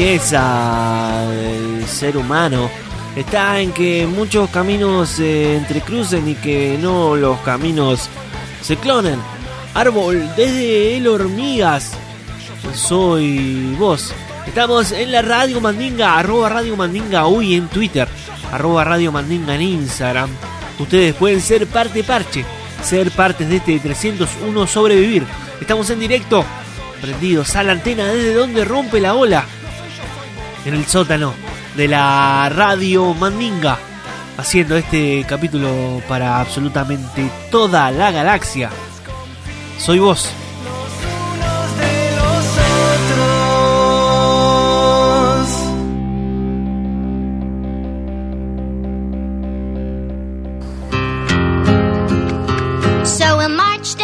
riqueza 0.00 1.26
del 1.28 1.86
ser 1.86 2.16
humano 2.16 2.70
está 3.16 3.60
en 3.60 3.70
que 3.70 4.06
muchos 4.06 4.48
caminos 4.48 5.10
se 5.10 5.56
entrecrucen 5.58 6.26
y 6.26 6.36
que 6.36 6.78
no 6.80 7.16
los 7.16 7.38
caminos 7.40 8.08
se 8.62 8.78
clonen. 8.78 9.18
Árbol, 9.74 10.26
desde 10.38 10.96
el 10.96 11.06
hormigas, 11.06 11.92
soy 12.74 13.76
vos. 13.78 14.14
Estamos 14.46 14.90
en 14.92 15.12
la 15.12 15.20
Radio 15.20 15.60
Mandinga, 15.60 16.18
arroba 16.18 16.48
Radio 16.48 16.76
Mandinga 16.76 17.26
hoy 17.26 17.54
en 17.54 17.68
Twitter, 17.68 18.08
arroba 18.50 18.84
Radio 18.84 19.12
Mandinga 19.12 19.54
en 19.54 19.60
Instagram. 19.60 20.30
Ustedes 20.78 21.14
pueden 21.14 21.42
ser 21.42 21.66
parte 21.66 22.02
parche, 22.04 22.42
ser 22.82 23.10
partes 23.10 23.50
de 23.50 23.56
este 23.56 23.78
301 23.78 24.66
sobrevivir. 24.66 25.26
Estamos 25.60 25.90
en 25.90 26.00
directo, 26.00 26.42
prendidos 27.02 27.54
a 27.54 27.62
la 27.62 27.72
antena 27.72 28.06
desde 28.06 28.32
donde 28.32 28.64
rompe 28.64 28.98
la 28.98 29.12
ola, 29.12 29.44
en 30.64 30.74
el 30.74 30.86
sótano 30.86 31.34
de 31.76 31.88
la 31.88 32.50
Radio 32.54 33.14
Mandinga, 33.14 33.78
haciendo 34.36 34.76
este 34.76 35.24
capítulo 35.28 36.02
para 36.08 36.40
absolutamente 36.40 37.30
toda 37.50 37.90
la 37.90 38.10
galaxia. 38.10 38.70
Soy 39.78 39.98
vos. 39.98 40.30
So 53.04 53.38
we 53.38 53.48
march. 53.48 53.96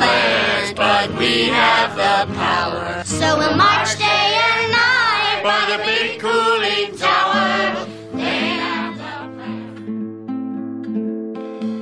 The 0.00 0.06
plans, 0.06 0.72
but 0.72 1.18
we 1.18 1.48
have 1.48 1.94
the 1.94 2.32
power. 2.34 3.02
So 3.04 3.38
we 3.38 3.54
march 3.54 3.98
day 3.98 4.28
and 4.48 4.72
night 4.72 5.40
by 5.42 5.60
the 5.70 5.78
big 5.84 6.18
cooling 6.18 6.96
tower. 6.96 7.86
They 8.14 8.56
have 8.64 8.96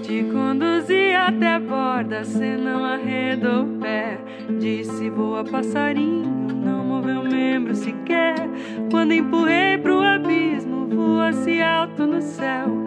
Te 0.02 0.24
conduzi 0.32 1.12
até 1.14 1.54
a 1.54 1.60
borda, 1.60 2.24
cê 2.24 2.56
não 2.56 2.84
arredou 2.84 3.62
o 3.62 3.78
pé. 3.78 4.18
Disse 4.58 5.10
voa 5.10 5.44
passarinho, 5.44 6.48
não 6.52 6.84
moveu 6.84 7.22
membro 7.22 7.76
sequer. 7.76 8.48
Quando 8.90 9.12
empurrei 9.12 9.78
pro 9.78 10.02
abismo, 10.02 10.88
voa-se 10.88 11.62
alto 11.62 12.04
no 12.04 12.20
céu. 12.20 12.77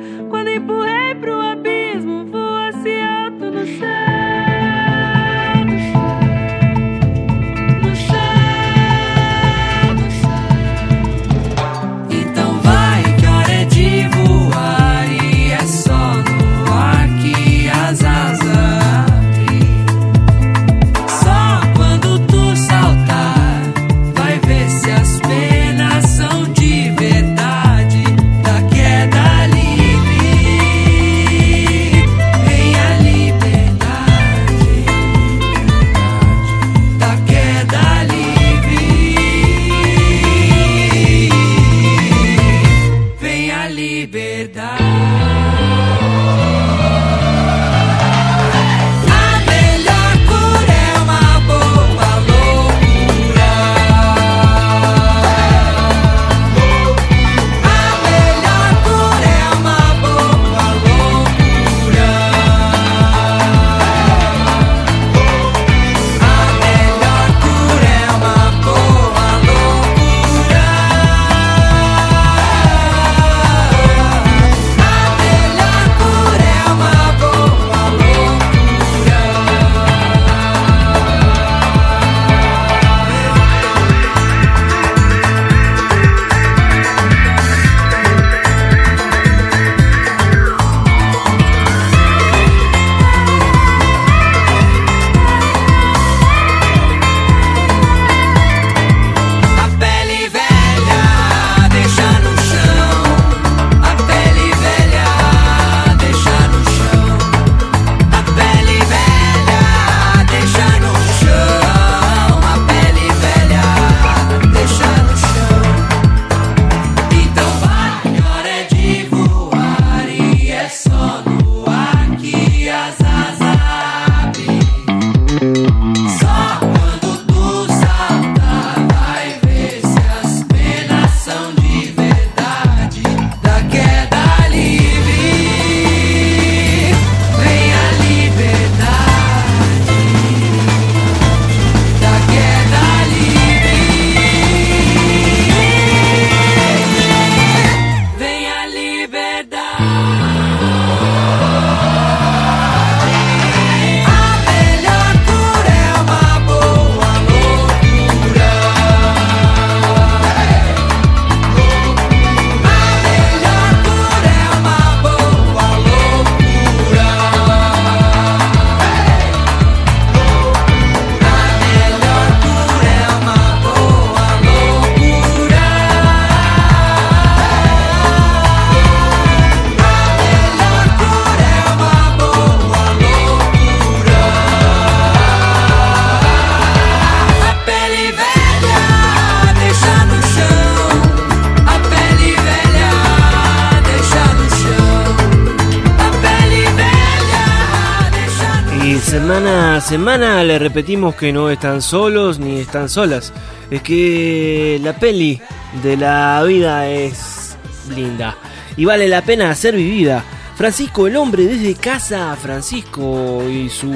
Repetimos 200.72 201.16
que 201.16 201.34
no 201.34 201.50
están 201.50 201.82
solos 201.82 202.40
ni 202.40 202.62
están 202.62 202.88
solas. 202.88 203.34
Es 203.70 203.82
que 203.82 204.80
la 204.82 204.96
peli 204.98 205.42
de 205.84 205.98
la 205.98 206.42
vida 206.48 206.88
es 206.88 207.58
linda 207.94 208.38
y 208.78 208.86
vale 208.86 209.10
la 209.10 209.22
pena 209.22 209.54
ser 209.54 209.76
vivida. 209.76 210.24
Francisco 210.56 211.08
el 211.08 211.18
hombre 211.18 211.44
desde 211.44 211.76
casa, 211.76 212.34
Francisco 212.38 213.44
y 213.50 213.68
su 213.68 213.92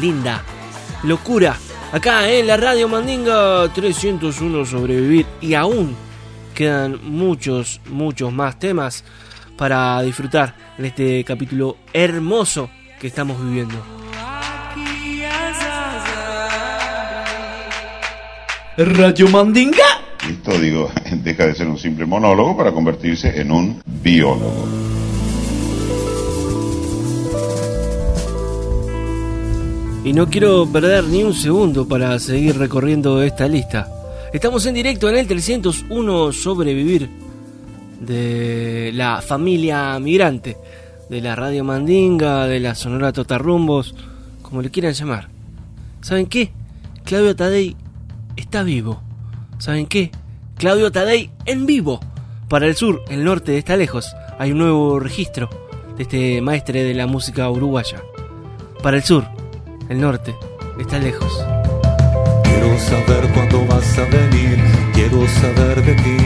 linda 0.00 0.42
locura. 1.02 1.58
Acá 1.92 2.30
en 2.30 2.46
la 2.46 2.56
radio 2.56 2.88
Mandinga 2.88 3.70
301 3.74 4.64
sobrevivir 4.64 5.26
y 5.42 5.52
aún 5.52 5.94
quedan 6.54 7.00
muchos, 7.02 7.82
muchos 7.90 8.32
más 8.32 8.58
temas 8.58 9.04
para 9.58 10.00
disfrutar 10.00 10.54
en 10.78 10.86
este 10.86 11.22
capítulo 11.22 11.76
hermoso 11.92 12.70
que 12.98 13.08
estamos 13.08 13.38
viviendo. 13.44 14.01
Radio 18.76 19.28
Mandinga. 19.28 19.84
Esto, 20.26 20.58
digo, 20.58 20.90
deja 21.22 21.46
de 21.46 21.54
ser 21.54 21.68
un 21.68 21.76
simple 21.76 22.06
monólogo 22.06 22.56
para 22.56 22.72
convertirse 22.72 23.38
en 23.38 23.52
un 23.52 23.82
biólogo. 24.02 24.66
Y 30.04 30.14
no 30.14 30.26
quiero 30.28 30.66
perder 30.66 31.04
ni 31.04 31.22
un 31.22 31.34
segundo 31.34 31.86
para 31.86 32.18
seguir 32.18 32.56
recorriendo 32.56 33.22
esta 33.22 33.46
lista. 33.46 33.88
Estamos 34.32 34.64
en 34.64 34.74
directo 34.74 35.10
en 35.10 35.18
el 35.18 35.26
301 35.26 36.32
Sobrevivir 36.32 37.10
de 38.00 38.90
la 38.94 39.20
familia 39.20 39.98
migrante, 40.00 40.56
de 41.10 41.20
la 41.20 41.36
Radio 41.36 41.62
Mandinga, 41.62 42.46
de 42.46 42.58
la 42.58 42.74
Sonora 42.74 43.12
Totarrumbos, 43.12 43.94
como 44.40 44.62
le 44.62 44.70
quieran 44.70 44.94
llamar. 44.94 45.28
¿Saben 46.00 46.26
qué? 46.26 46.50
Claudio 47.04 47.36
Tadei 47.36 47.76
está 48.42 48.62
vivo. 48.62 49.00
¿Saben 49.58 49.86
qué? 49.86 50.10
Claudio 50.56 50.92
Tadei 50.92 51.30
en 51.46 51.64
vivo. 51.64 52.00
Para 52.48 52.66
el 52.66 52.76
sur, 52.76 53.02
el 53.08 53.24
norte 53.24 53.56
está 53.56 53.76
lejos. 53.76 54.14
Hay 54.38 54.52
un 54.52 54.58
nuevo 54.58 55.00
registro 55.00 55.48
de 55.96 56.02
este 56.02 56.42
maestre 56.42 56.84
de 56.84 56.94
la 56.94 57.06
música 57.06 57.48
uruguaya. 57.48 58.02
Para 58.82 58.96
el 58.96 59.04
sur, 59.04 59.24
el 59.88 60.00
norte 60.00 60.34
está 60.78 60.98
lejos. 60.98 61.32
Quiero 62.44 62.78
saber 62.78 63.32
cuándo 63.32 63.64
vas 63.66 63.98
a 63.98 64.04
venir, 64.04 64.58
quiero 64.92 65.26
saber 65.28 65.82
de 65.84 65.94
ti. 65.94 66.16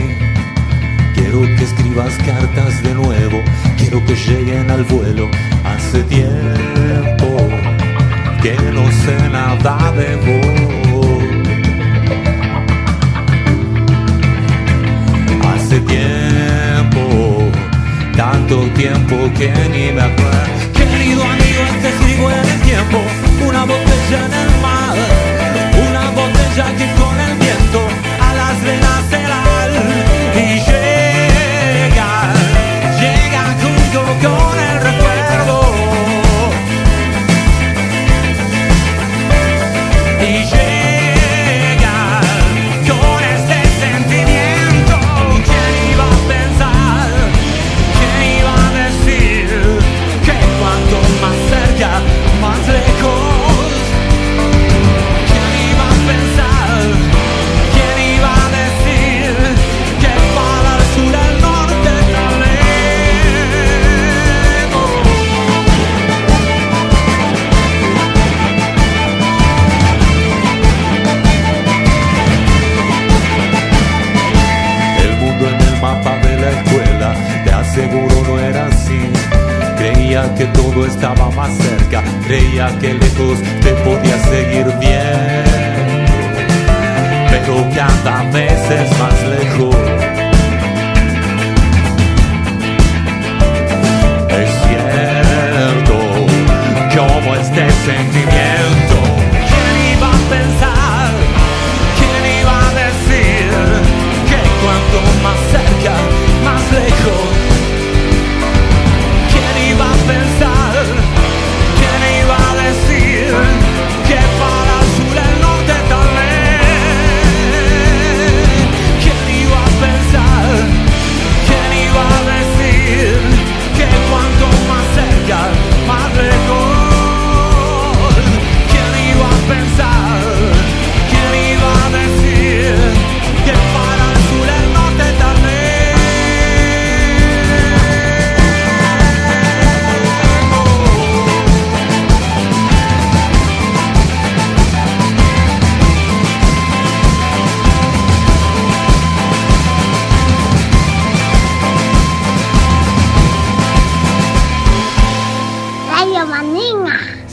Quiero 1.13 1.41
que 1.41 1.63
escribas 1.63 2.15
cartas 2.17 2.83
de 2.83 2.93
nuevo, 2.93 3.41
quiero 3.77 4.03
que 4.05 4.15
lleguen 4.15 4.69
al 4.71 4.83
vuelo. 4.83 5.27
Hace 5.63 6.03
tiempo 6.03 7.27
que 8.41 8.55
no 8.73 8.91
sé 8.91 9.29
nada 9.29 9.91
de 9.91 10.15
vos. 10.15 10.86
Tiempo, 15.87 17.49
tanto 18.15 18.61
tiempo 18.75 19.15
que 19.37 19.49
ni 19.71 19.91
me 19.91 20.01
acuerdo. 20.01 20.73
Querido 20.73 21.23
amigo, 21.23 21.63
te 21.81 21.89
escribo 21.89 22.29
en 22.31 22.39
el 22.39 22.59
tiempo, 22.61 22.97
una 23.47 23.61
botella 23.65 24.19
en 24.25 24.33
el 24.33 24.61
mar, 24.61 24.97
una 25.89 26.09
botella 26.11 26.65
que 26.77 26.87
con 26.99 27.19
el 27.19 27.33
viento 27.37 27.81
a 28.19 28.33
las 28.33 28.63
venas 28.63 29.01
se 29.09 29.19
da 29.31 29.41
y 30.35 30.59
llega, 30.67 32.09
llega 33.01 33.43
con. 34.21 34.46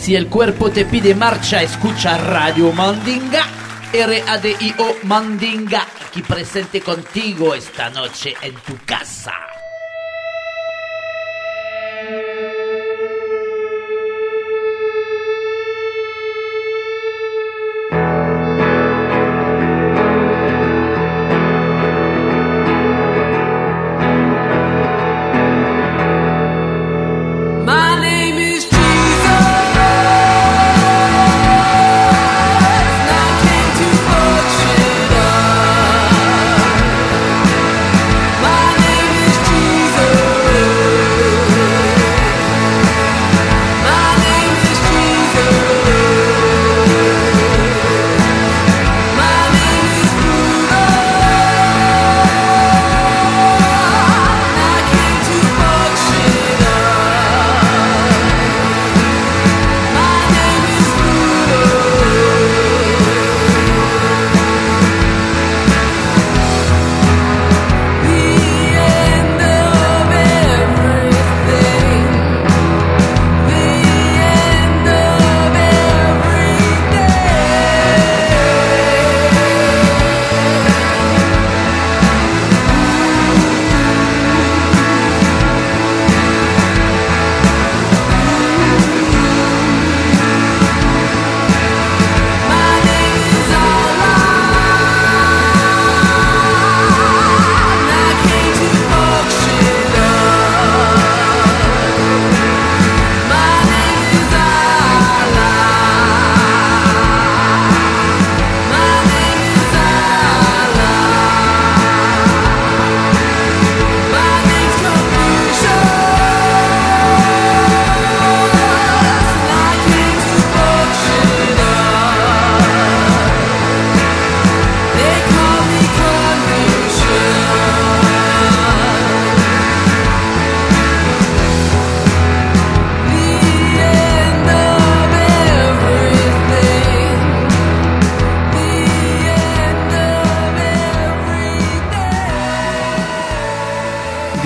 Si 0.04 0.14
el 0.14 0.26
cuerpo 0.28 0.70
te 0.70 0.84
pide 0.84 1.14
marcha, 1.14 1.62
escucha 1.62 2.18
Radio 2.18 2.72
Mandinga. 2.72 3.46
R-A-D-I-O 3.90 4.96
Mandinga. 5.04 5.86
Aquí 6.06 6.20
presente 6.20 6.82
contigo 6.82 7.54
esta 7.54 7.88
noche 7.88 8.34
en 8.42 8.54
tu 8.54 8.76
casa. 8.84 9.32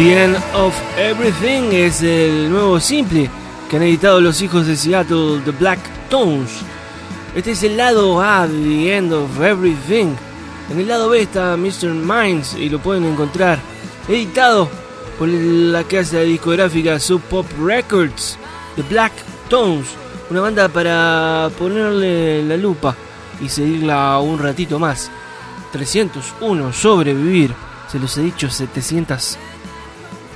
The 0.08 0.24
End 0.24 0.36
of 0.54 0.74
Everything 0.96 1.70
es 1.70 2.02
el 2.02 2.50
nuevo 2.50 2.80
simple 2.80 3.28
que 3.68 3.76
han 3.76 3.82
editado 3.82 4.22
los 4.22 4.40
hijos 4.40 4.66
de 4.66 4.74
Seattle, 4.74 5.42
The 5.44 5.50
Black 5.50 5.80
Tones. 6.08 6.48
Este 7.34 7.50
es 7.50 7.62
el 7.62 7.76
lado 7.76 8.18
A 8.22 8.48
de 8.48 8.54
The 8.58 8.96
End 8.96 9.12
of 9.12 9.38
Everything. 9.38 10.14
En 10.70 10.80
el 10.80 10.88
lado 10.88 11.10
B 11.10 11.20
está 11.20 11.58
Mr. 11.58 11.90
Minds 11.90 12.54
y 12.54 12.70
lo 12.70 12.78
pueden 12.78 13.04
encontrar 13.04 13.58
editado 14.08 14.70
por 15.18 15.28
la 15.28 15.84
casa 15.84 16.20
discográfica 16.20 16.98
Sub 16.98 17.20
Pop 17.24 17.44
Records, 17.62 18.38
The 18.76 18.84
Black 18.84 19.12
Tones. 19.50 19.88
Una 20.30 20.40
banda 20.40 20.70
para 20.70 21.50
ponerle 21.58 22.44
la 22.44 22.56
lupa 22.56 22.96
y 23.42 23.50
seguirla 23.50 24.18
un 24.20 24.38
ratito 24.38 24.78
más. 24.78 25.10
301 25.72 26.72
sobrevivir. 26.72 27.54
Se 27.92 27.98
los 27.98 28.16
he 28.16 28.22
dicho 28.22 28.48
700 28.48 29.36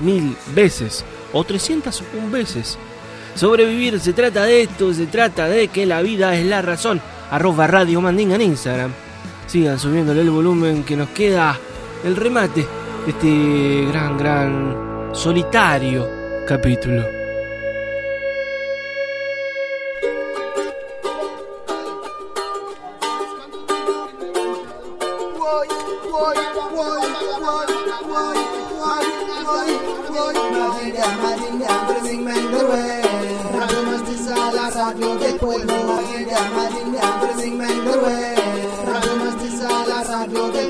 mil 0.03 0.37
veces 0.55 1.05
o 1.33 1.45
301 1.45 2.31
veces. 2.31 2.79
Sobrevivir 3.35 3.99
se 3.99 4.13
trata 4.13 4.45
de 4.45 4.63
esto, 4.63 4.93
se 4.93 5.07
trata 5.07 5.49
de 5.49 5.69
que 5.69 5.87
la 5.87 6.03
vida 6.03 6.37
es 6.37 6.45
la 6.45 6.61
razón. 6.61 7.01
Arroba 7.31 7.67
Radio 7.67 8.01
Mandinga 8.01 8.35
en 8.35 8.43
Instagram. 8.43 8.93
Sigan 9.47 9.79
subiéndole 9.79 10.21
el 10.21 10.31
volumen 10.31 10.85
que 10.85 10.97
nos 10.97 11.09
queda 11.11 11.59
el 12.05 12.17
remate 12.17 12.67
de 13.07 13.11
este 13.11 13.91
gran, 13.91 14.19
gran 14.19 15.11
solitario 15.13 16.09
capítulo. 16.47 17.22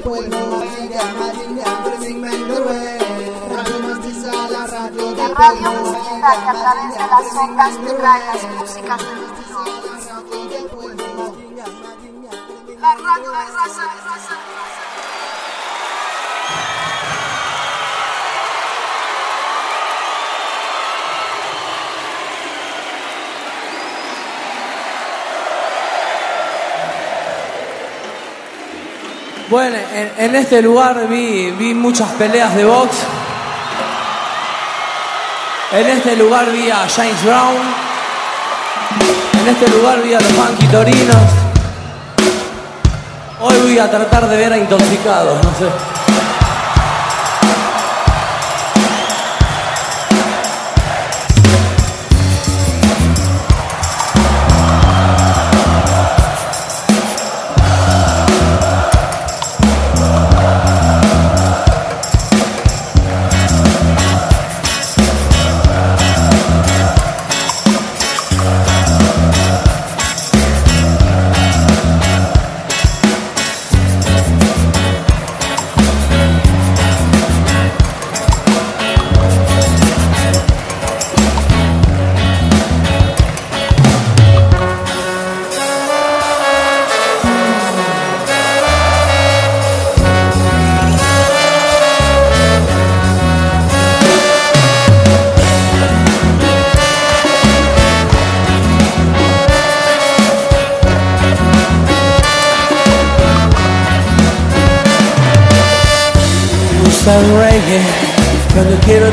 Pueblo. 0.03 0.37
Radio 5.35 5.35
radio 5.35 5.71
pueblo. 5.71 5.93
Que 6.21 6.27
a 6.27 6.55
través 6.55 6.89
de 6.95 6.99
las 6.99 7.35
ondas 7.37 7.73
te 7.85 7.93
trae 7.95 8.21
las 8.27 8.43
músicas. 8.57 9.01
La 12.81 12.95
radio 12.95 13.31
de 13.31 13.45
raza, 13.53 13.85
raza. 14.05 14.62
Bueno, 29.53 29.77
en, 30.17 30.35
este 30.35 30.63
lugar 30.63 31.09
vi, 31.11 31.51
vi 31.51 31.75
muchas 31.75 32.09
peleas 32.13 32.57
de 32.57 32.65
box. 32.65 32.89
En 35.73 35.89
este 35.89 36.17
lugar 36.17 36.51
vi 36.51 36.71
a 36.71 36.89
James 36.89 37.23
Brown. 37.23 37.61
En 39.43 39.49
este 39.49 39.69
lugar 39.69 40.01
vi 40.01 40.15
a 40.15 40.21
los 40.21 40.33
Funky 40.33 40.67
Torinos. 40.69 41.17
Hoy 43.43 43.55
voy 43.61 43.79
a 43.79 43.91
tratar 43.91 44.27
de 44.27 44.39
ver 44.39 44.55
a 44.55 44.57
intoxicados, 44.57 45.45
no 45.45 45.51
sé. 45.51 45.92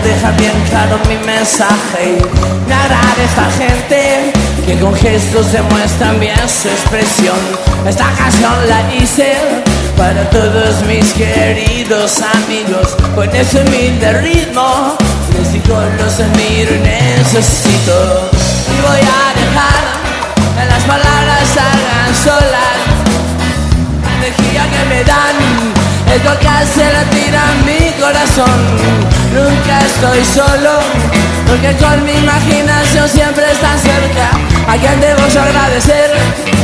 Dejar 0.09 0.35
bien 0.37 0.59
claro 0.67 0.99
mi 1.07 1.17
mensaje. 1.17 2.17
Me 2.67 2.73
agrada 2.73 3.23
esta 3.23 3.45
gente 3.51 4.33
Que 4.65 4.79
con 4.79 4.95
gestos 4.95 5.51
demuestran 5.51 6.19
bien 6.19 6.49
su 6.49 6.67
expresión. 6.67 7.37
Esta 7.87 8.11
canción 8.17 8.55
la 8.67 8.91
hice 8.91 9.37
para 9.95 10.27
todos 10.31 10.83
mis 10.87 11.13
queridos 11.13 12.23
amigos. 12.23 12.95
Con 13.13 13.29
ese 13.35 13.61
humilde 13.61 14.13
ritmo 14.21 14.97
Les 15.37 15.53
digo 15.53 15.79
los 15.99 16.19
admiro 16.19 16.73
y 16.73 16.79
necesito 16.79 18.31
Y 18.67 18.81
voy 18.81 19.01
a 19.01 19.23
dejar 19.39 19.83
que 20.55 20.65
las 20.65 20.83
palabras 20.85 21.43
salgan 21.53 22.15
solas. 22.23 22.77
La 24.03 24.25
energía 24.25 24.63
que 24.71 24.85
me 24.89 25.03
dan 25.03 25.78
es 26.15 26.23
lo 26.23 26.39
que 26.39 26.47
hace 26.47 26.83
latir 26.91 27.35
a 27.35 27.47
mi 27.65 27.91
corazón. 28.01 28.59
Nunca 29.33 29.79
estoy 29.85 30.23
solo, 30.25 30.79
porque 31.47 31.75
con 31.77 32.03
mi 32.03 32.13
imaginación 32.13 33.07
siempre 33.07 33.51
está 33.51 33.77
cerca. 33.77 34.29
A 34.67 34.77
quien 34.77 34.99
debo 34.99 35.21
agradecer 35.23 36.11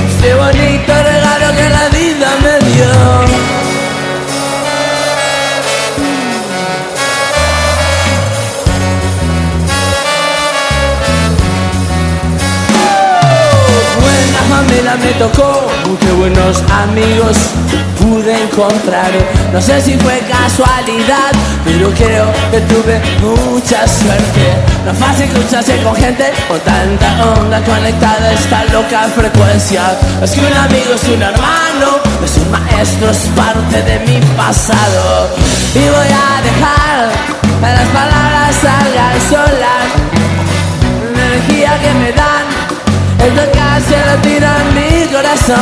este 0.08 0.34
bonito 0.36 0.94
regalo 0.94 1.56
que 1.56 1.70
la 1.70 1.90
vida 1.90 2.28
me 2.44 2.66
dio. 2.70 3.75
Familia 14.56 14.96
me 14.96 15.12
tocó, 15.20 15.68
qué 16.00 16.12
buenos 16.14 16.64
amigos 16.72 17.36
pude 18.00 18.42
encontrar. 18.42 19.12
No 19.52 19.62
sé 19.62 19.82
si 19.82 19.98
fue 19.98 20.18
casualidad, 20.20 21.32
pero 21.66 21.90
creo 21.92 22.32
que 22.52 22.62
tuve 22.62 23.02
mucha 23.20 23.86
suerte. 23.86 24.46
No 24.86 24.92
es 24.92 24.98
fácil 24.98 25.28
cruzarse 25.28 25.76
con 25.84 25.94
gente 25.98 26.32
con 26.48 26.58
tanta 26.62 27.26
onda 27.38 27.62
conectada 27.64 28.28
a 28.28 28.32
esta 28.32 28.64
loca 28.72 29.02
frecuencia. 29.14 29.82
Es 30.24 30.32
que 30.32 30.40
un 30.40 30.54
amigo 30.54 30.94
es 30.96 31.04
un 31.04 31.22
hermano, 31.22 32.00
es 32.24 32.38
un 32.38 32.50
maestro, 32.50 33.12
es 33.12 33.28
parte 33.36 33.82
de 33.84 34.00
mi 34.08 34.26
pasado. 34.38 35.36
Y 35.74 35.80
voy 35.80 36.12
a 36.16 36.42
dejar 36.48 37.12
que 37.60 37.68
las 37.68 37.90
palabras 37.90 38.56
salgan 38.62 39.22
solas. 39.30 39.86
La 41.14 41.26
energía 41.26 41.78
que 41.82 41.94
me 41.96 42.12
dan 42.14 42.45
es 43.20 43.34
lo 43.34 43.52
que 43.52 43.60
hace 43.60 44.06
latir 44.06 44.46
a 44.46 44.58
mi 44.74 45.08
corazón. 45.14 45.56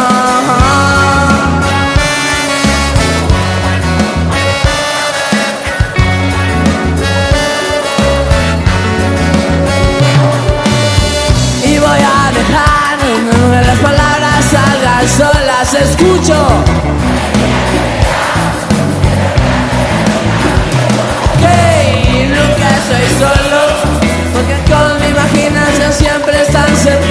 Y 11.66 11.78
voy 11.80 12.00
a 12.00 12.32
dejar 12.32 12.98
que 13.00 13.68
las 13.68 13.80
palabras 13.80 14.46
salgan 14.52 15.08
solas, 15.08 15.74
escucho. 15.74 16.36
Que 21.40 22.28
nunca 22.30 22.70
soy 22.88 23.08
solo, 23.20 23.62
porque 24.34 24.56
con 24.72 24.90
mi 25.02 25.08
imaginación 25.08 25.94
siempre 25.94 26.42
están 26.42 26.76
cerca. 26.78 27.03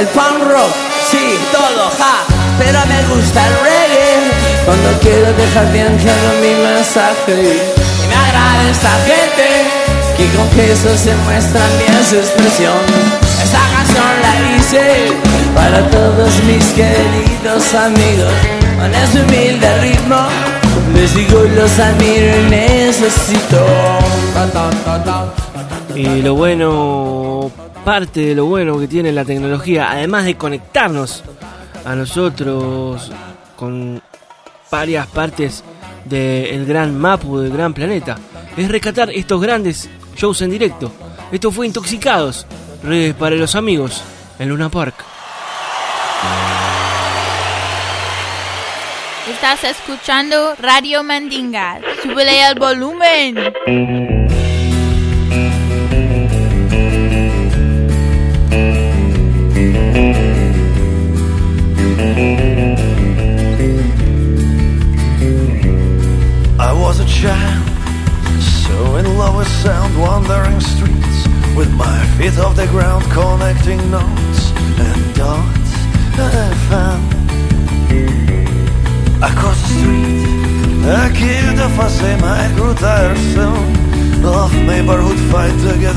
El 0.00 0.06
punk 0.08 0.40
rock, 0.48 0.72
sí, 1.10 1.38
todo, 1.52 1.90
ja. 1.98 2.24
Pero 2.58 2.78
me 2.86 3.14
gusta 3.14 3.46
el 3.46 3.54
reggae 3.68 4.30
cuando 4.64 4.88
quiero 5.00 5.32
dejar 5.34 5.70
bien 5.72 5.94
claro 5.98 6.28
mi 6.40 6.54
mensaje. 6.62 7.34
Y 7.34 8.08
me 8.08 8.14
agrada 8.14 8.70
esta 8.70 8.92
gente 9.04 9.46
que 10.16 10.26
con 10.36 10.50
gestos 10.52 11.00
se 11.00 11.14
muestran 11.16 11.70
bien 11.78 12.04
su 12.08 12.16
expresión. 12.16 12.80
Esta 13.42 13.60
canción 13.74 14.10
la 14.24 14.56
hice 14.56 15.12
para 15.54 15.86
todos 15.90 16.32
mis 16.44 16.64
queridos 16.72 17.74
amigos. 17.74 18.32
Con 18.78 18.94
ese 18.94 19.20
humilde 19.20 19.80
ritmo 19.80 20.28
les 20.94 21.14
digo 21.14 21.40
los 21.56 21.78
admiro 21.78 22.40
y 22.40 22.50
necesito. 22.50 23.66
Y 25.94 26.22
lo 26.22 26.34
bueno, 26.34 27.29
parte 27.90 28.20
de 28.20 28.36
lo 28.36 28.44
bueno 28.44 28.78
que 28.78 28.86
tiene 28.86 29.10
la 29.10 29.24
tecnología, 29.24 29.90
además 29.90 30.24
de 30.24 30.36
conectarnos 30.36 31.24
a 31.84 31.96
nosotros 31.96 33.10
con 33.56 34.00
varias 34.70 35.08
partes 35.08 35.64
del 36.04 36.66
gran 36.66 36.96
mapu 36.96 37.40
del 37.40 37.52
gran 37.52 37.74
planeta, 37.74 38.16
es 38.56 38.68
rescatar 38.68 39.10
estos 39.10 39.40
grandes 39.40 39.90
shows 40.14 40.40
en 40.42 40.52
directo. 40.52 40.92
Esto 41.32 41.50
fue 41.50 41.66
Intoxicados, 41.66 42.46
redes 42.84 43.12
para 43.14 43.34
los 43.34 43.56
amigos 43.56 44.04
en 44.38 44.50
Luna 44.50 44.68
Park. 44.68 44.94
Estás 49.28 49.64
escuchando 49.64 50.54
Radio 50.60 51.02
Mandinga. 51.02 51.80
Súbele 52.04 52.50
el 52.50 52.54
volumen. 52.56 53.52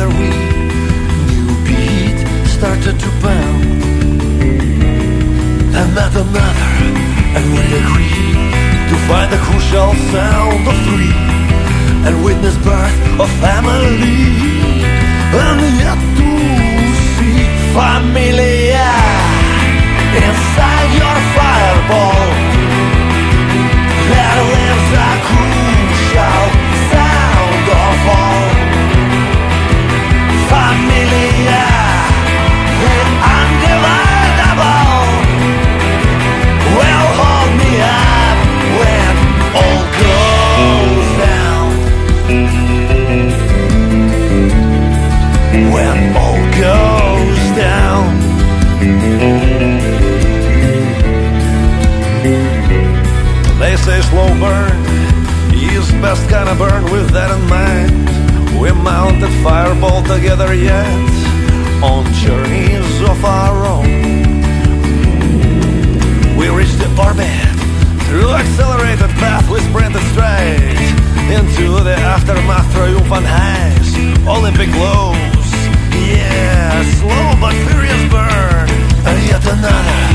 Together 0.04 0.20
we 0.20 0.30
new 1.32 1.48
beat 1.64 2.20
started 2.46 3.00
to 3.00 3.10
pound, 3.22 3.84
and 5.80 5.96
met 5.96 6.14
another, 6.14 6.72
and 7.36 7.46
we 7.56 7.64
agreed 7.82 8.36
to 8.90 8.96
find 9.08 9.32
the 9.32 9.38
crucial 9.38 9.94
sound 10.12 10.68
of 10.68 10.76
three 10.88 11.16
and 12.06 12.24
witness 12.26 12.58
birth 12.58 13.22
of 13.22 13.30
family. 13.40 14.44
And 15.40 15.62
yet 15.80 16.00
to 16.18 16.30
see 17.16 17.48
familia 17.74 18.90
inside 20.20 20.92
your 21.00 21.23
slow 54.14 54.30
burn 54.40 54.78
is 55.58 55.90
best 56.04 56.30
of 56.32 56.58
burn 56.60 56.84
with 56.94 57.10
that 57.18 57.30
in 57.34 57.44
mind. 57.50 58.06
We 58.62 58.70
mounted 58.72 59.34
fireball 59.42 60.04
together 60.04 60.54
yet 60.54 61.10
on 61.82 62.06
journeys 62.22 62.94
of 63.10 63.20
our 63.26 63.58
own. 63.74 63.90
We 66.38 66.46
reached 66.60 66.78
the 66.78 66.90
orbit 66.94 67.50
through 68.06 68.30
accelerated 68.42 69.10
path. 69.18 69.50
We 69.50 69.60
sprinted 69.70 70.06
straight 70.14 70.78
into 71.34 71.82
the 71.82 71.98
aftermath, 72.14 72.70
triumphant 72.76 73.26
highs, 73.26 73.90
Olympic 74.28 74.70
lows. 74.78 75.50
Yeah, 76.14 76.86
slow 77.02 77.26
but 77.42 77.56
furious 77.66 78.04
burn, 78.14 78.70
and 79.10 79.18
yet 79.26 79.44
another, 79.54 80.13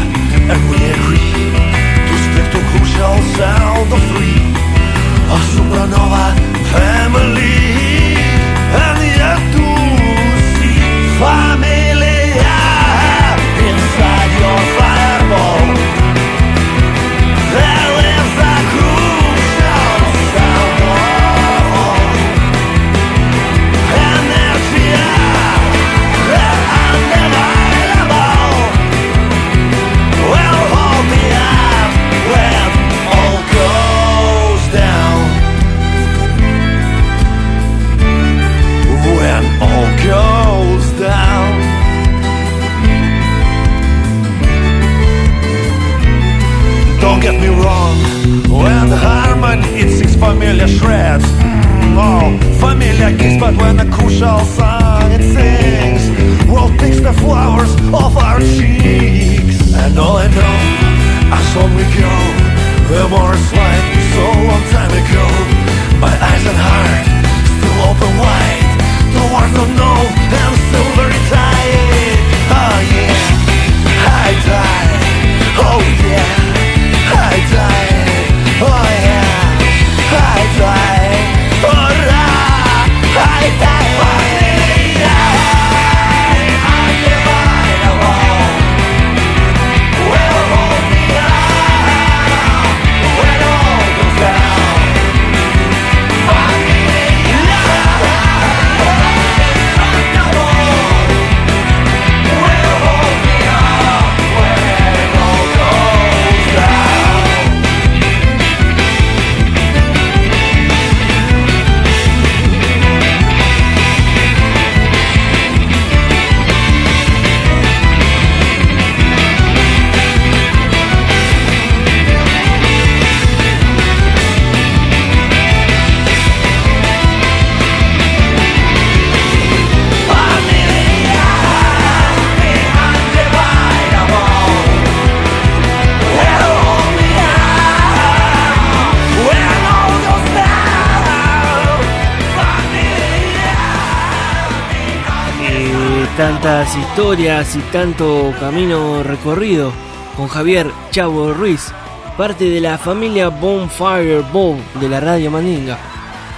Tantas 146.59 146.77
historias 146.77 147.55
y 147.55 147.61
tanto 147.71 148.35
camino 148.41 149.05
recorrido 149.05 149.73
con 150.17 150.27
Javier 150.27 150.69
Chavo 150.91 151.33
Ruiz, 151.33 151.73
parte 152.17 152.47
de 152.47 152.61
la 152.61 152.77
familia 152.77 153.29
Bonfire 153.29 154.23
Bowl 154.33 154.59
de 154.81 154.89
la 154.89 154.99
Radio 154.99 155.31
Mandinga, 155.31 155.79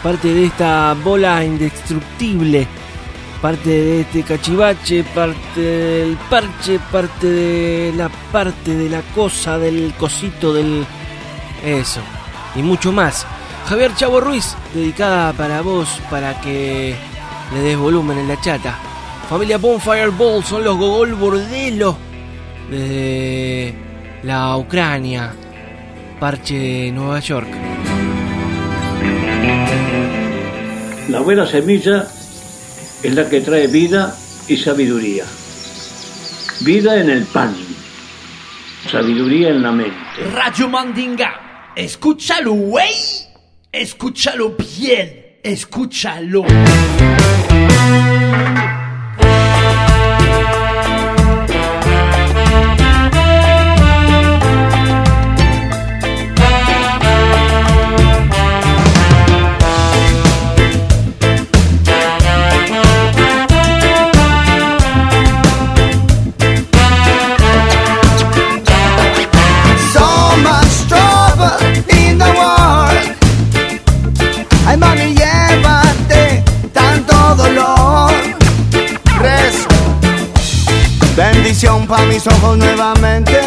parte 0.03 0.29
de 0.29 0.45
esta 0.45 0.95
bola 1.03 1.43
indestructible, 1.43 2.67
parte 3.41 3.71
de 3.71 4.01
este 4.03 4.23
cachivache, 4.23 5.05
parte 5.05 5.59
del 5.59 6.19
parche, 6.29 6.79
parte 6.93 7.27
de 7.27 7.93
la 7.97 8.11
parte 8.31 8.77
de 8.77 8.91
la 8.91 9.01
cosa, 9.15 9.57
del 9.57 9.95
cosito, 9.99 10.53
del... 10.53 10.85
Eso, 11.65 12.01
y 12.57 12.63
mucho 12.63 12.93
más. 12.93 13.27
Javier 13.67 13.95
Chavo 13.95 14.21
Ruiz, 14.21 14.55
dedicada 14.75 15.33
para 15.33 15.63
vos, 15.63 15.89
para 16.11 16.39
que 16.43 16.95
le 17.55 17.61
des 17.61 17.79
volumen 17.79 18.19
en 18.19 18.29
la 18.29 18.39
chata. 18.39 18.90
Familia 19.31 19.59
Bonfire 19.59 20.09
Ball 20.09 20.43
son 20.43 20.65
los 20.65 20.77
Gogol 20.77 21.15
Bordelo 21.15 21.97
desde 22.69 23.73
la 24.25 24.57
Ucrania, 24.57 25.33
Parche, 26.19 26.91
Nueva 26.91 27.21
York. 27.21 27.47
La 31.09 31.21
buena 31.21 31.47
semilla 31.47 32.09
es 33.05 33.15
la 33.15 33.29
que 33.29 33.41
trae 33.41 33.69
vida 33.69 34.17
y 34.49 34.57
sabiduría. 34.57 35.23
Vida 36.63 37.01
en 37.01 37.11
el 37.11 37.23
pan, 37.27 37.55
sabiduría 38.91 39.51
en 39.51 39.63
la 39.63 39.71
mente. 39.71 40.25
Radio 40.35 40.69
Mandinga, 40.69 41.73
escúchalo, 41.77 42.55
güey. 42.55 42.95
Escúchalo 43.71 44.57
bien, 44.57 45.39
escúchalo. 45.45 46.43
Mis 82.23 82.35
ojos 82.35 82.59
nuevamente. 82.59 83.41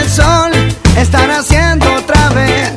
El 0.00 0.08
sol 0.10 0.52
está 0.98 1.26
naciendo 1.26 1.94
otra 1.94 2.28
vez. 2.30 2.72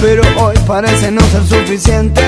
Pero 0.00 0.22
hoy 0.38 0.56
parece 0.66 1.10
no 1.10 1.20
ser 1.22 1.44
suficiente. 1.44 2.21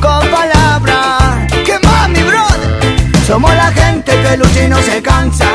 Con 0.00 0.26
palabras. 0.28 1.52
Que 1.64 1.78
mami, 1.82 2.22
brother. 2.22 3.24
Somos 3.26 3.54
la 3.54 3.70
gente 3.72 4.12
que 4.22 4.36
lucha 4.36 4.64
y 4.64 4.68
no 4.68 4.80
se 4.80 5.02
cansa. 5.02 5.46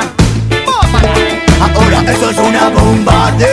Ahora 1.62 2.12
eso 2.12 2.30
es 2.30 2.38
una 2.38 2.70
bomba 2.70 3.32
de 3.32 3.49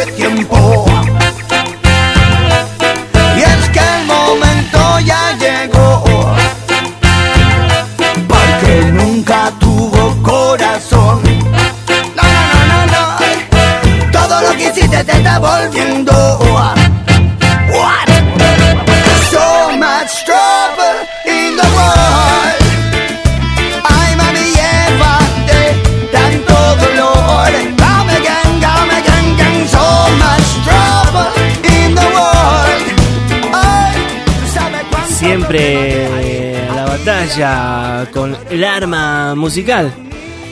con 38.13 38.35
el 38.51 38.65
arma 38.65 39.35
musical. 39.35 39.93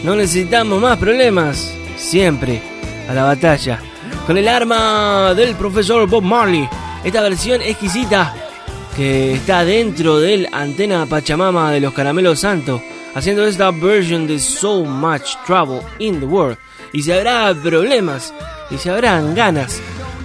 No 0.03 0.15
necesitamos 0.15 0.83
más 0.83 0.99
problemas. 0.99 1.75
Siempre 1.97 2.61
a 3.09 3.15
la 3.15 3.23
batalla 3.25 3.81
con 4.27 4.37
el 4.37 4.49
arma 4.49 5.33
del 5.35 5.55
profesor 5.55 6.07
Bob 6.09 6.23
Marley. 6.23 6.69
Esta 7.03 7.23
versión 7.23 7.63
exquisita 7.63 8.35
que 8.95 9.35
está 9.35 9.65
dentro 9.65 10.19
del 10.19 10.49
antena 10.53 11.07
Pachamama 11.07 11.73
de 11.73 11.81
los 11.81 11.95
Caramelos 11.95 12.41
Santos. 12.41 12.83
Haciendo 13.15 13.47
esta 13.47 13.71
versión 13.71 14.27
de 14.27 14.39
So 14.39 14.85
Much 14.85 15.37
Trouble 15.47 15.81
in 15.99 16.21
the 16.21 16.27
World. 16.27 16.59
Y 16.93 17.03
si 17.03 17.13
habrá 17.13 17.55
problemas 17.55 18.35
y 18.71 18.77
si 18.77 18.91
habrán 18.91 19.35
ganas 19.35 19.81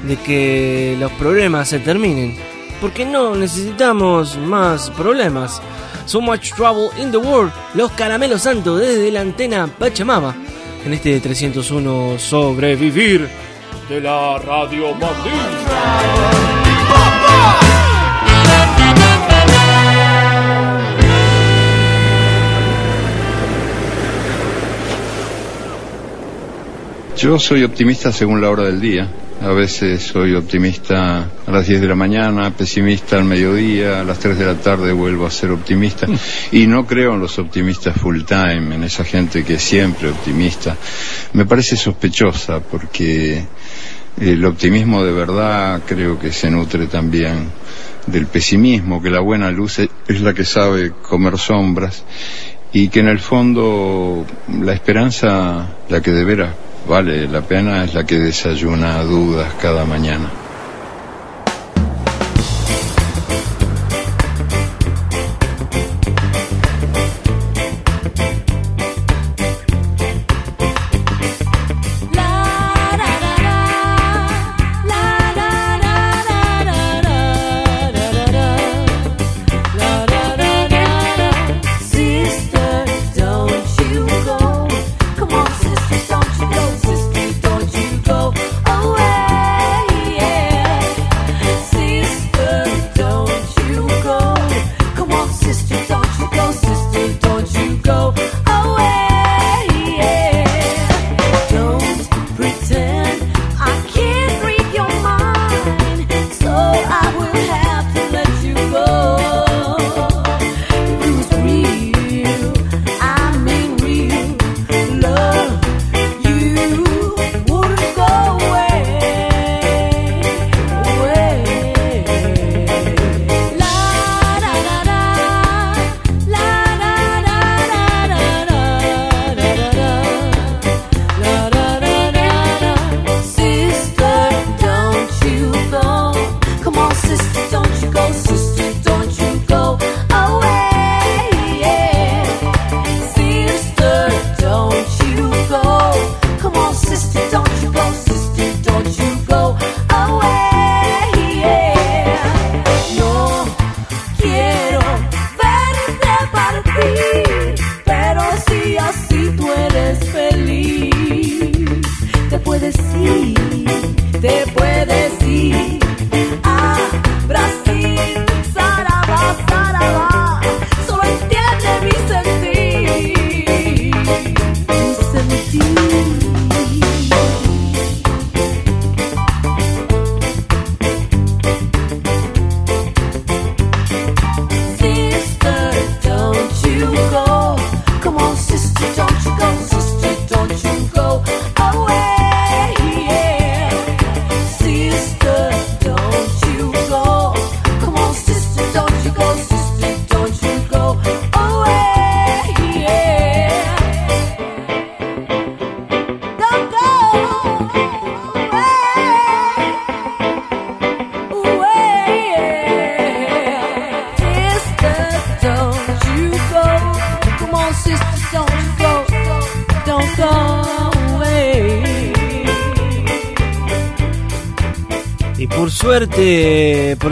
de 0.05 0.17
que 0.17 0.97
los 0.99 1.11
problemas 1.13 1.69
se 1.69 1.79
terminen. 1.79 2.35
Porque 2.81 3.05
no 3.05 3.35
necesitamos 3.35 4.37
más 4.37 4.89
problemas. 4.91 5.61
So 6.09 6.21
Much 6.21 6.53
Trouble 6.53 6.89
in 6.97 7.11
the 7.11 7.19
World, 7.19 7.51
los 7.75 7.91
caramelos 7.91 8.41
santos 8.41 8.79
desde 8.79 9.11
la 9.11 9.21
antena 9.21 9.67
Pachamama. 9.67 10.35
En 10.83 10.91
este 10.91 11.19
301 11.19 12.17
Sobrevivir 12.17 13.29
de 13.87 14.01
la 14.01 14.39
Radio 14.39 14.87
Mandinga. 14.95 15.99
Yo 27.17 27.37
soy 27.37 27.63
optimista 27.63 28.11
según 28.11 28.41
la 28.41 28.49
hora 28.49 28.63
del 28.63 28.81
día. 28.81 29.07
A 29.41 29.53
veces 29.53 30.03
soy 30.03 30.35
optimista 30.35 31.29
a 31.45 31.51
las 31.51 31.65
10 31.65 31.79
de 31.79 31.87
la 31.87 31.95
mañana, 31.95 32.51
pesimista 32.51 33.15
al 33.15 33.23
mediodía, 33.23 34.01
a 34.01 34.03
las 34.03 34.19
3 34.19 34.37
de 34.37 34.45
la 34.45 34.55
tarde 34.55 34.91
vuelvo 34.91 35.25
a 35.25 35.31
ser 35.31 35.51
optimista. 35.51 36.07
Y 36.51 36.67
no 36.67 36.85
creo 36.85 37.13
en 37.13 37.21
los 37.21 37.39
optimistas 37.39 37.95
full 37.95 38.23
time, 38.23 38.75
en 38.75 38.83
esa 38.83 39.05
gente 39.05 39.45
que 39.45 39.53
es 39.53 39.61
siempre 39.63 40.09
optimista. 40.09 40.77
Me 41.33 41.45
parece 41.45 41.77
sospechosa 41.77 42.59
porque 42.59 43.45
el 44.19 44.43
optimismo 44.43 45.05
de 45.05 45.13
verdad 45.13 45.83
creo 45.85 46.19
que 46.19 46.33
se 46.33 46.51
nutre 46.51 46.87
también 46.87 47.49
del 48.07 48.27
pesimismo, 48.27 49.01
que 49.01 49.09
la 49.09 49.21
buena 49.21 49.51
luz 49.51 49.79
es- 49.79 50.19
la 50.21 50.33
que 50.33 50.43
sabe 50.43 50.91
comer 51.01 51.37
sombras 51.37 52.03
y 52.73 52.89
que 52.89 52.99
en 52.99 53.07
el 53.07 53.19
fondo 53.19 54.25
la 54.61 54.73
esperanza, 54.73 55.77
la 55.87 56.01
que 56.01 56.11
de 56.11 56.23
veras 56.25 56.55
vale 56.85 57.27
la 57.27 57.41
pena, 57.41 57.83
es 57.83 57.93
la 57.93 58.03
que 58.03 58.19
desayuna 58.19 59.03
dudas 59.03 59.53
cada 59.55 59.85
mañana. 59.85 60.48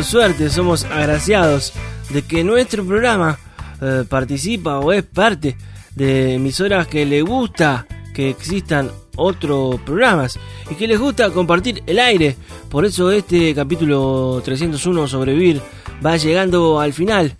Suerte, 0.07 0.49
somos 0.49 0.85
agraciados 0.85 1.73
de 2.11 2.21
que 2.21 2.41
nuestro 2.41 2.85
programa 2.85 3.37
eh, 3.81 4.05
participa 4.07 4.79
o 4.79 4.93
es 4.93 5.03
parte 5.03 5.57
de 5.95 6.35
emisoras 6.35 6.87
que 6.87 7.05
le 7.05 7.21
gusta 7.21 7.85
que 8.13 8.29
existan 8.29 8.89
otros 9.17 9.81
programas 9.81 10.39
y 10.71 10.75
que 10.75 10.87
les 10.87 10.97
gusta 10.97 11.29
compartir 11.31 11.83
el 11.85 11.99
aire. 11.99 12.37
Por 12.69 12.85
eso 12.85 13.11
este 13.11 13.53
capítulo 13.53 14.41
301 14.45 15.07
Sobrevivir 15.09 15.61
va 16.05 16.15
llegando 16.15 16.79
al 16.79 16.93
final. 16.93 17.35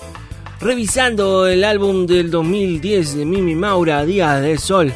Revisando 0.59 1.47
el 1.47 1.63
álbum 1.63 2.05
del 2.05 2.29
2010 2.29 3.15
de 3.15 3.25
Mimi 3.25 3.55
Maura, 3.55 4.03
Días 4.03 4.41
del 4.41 4.59
Sol. 4.59 4.93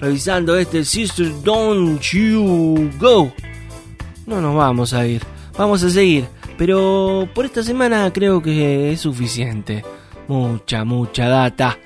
Revisando 0.00 0.56
este 0.56 0.86
Sister 0.86 1.30
Don't 1.42 2.00
You 2.00 2.90
Go. 2.98 3.30
No 4.26 4.40
nos 4.40 4.56
vamos 4.56 4.94
a 4.94 5.06
ir, 5.06 5.22
vamos 5.58 5.82
a 5.82 5.90
seguir. 5.90 6.39
Pero 6.60 7.26
por 7.34 7.46
esta 7.46 7.62
semana 7.62 8.12
creo 8.12 8.42
que 8.42 8.92
es 8.92 9.00
suficiente. 9.00 9.82
Mucha, 10.28 10.84
mucha 10.84 11.26
data. 11.26 11.78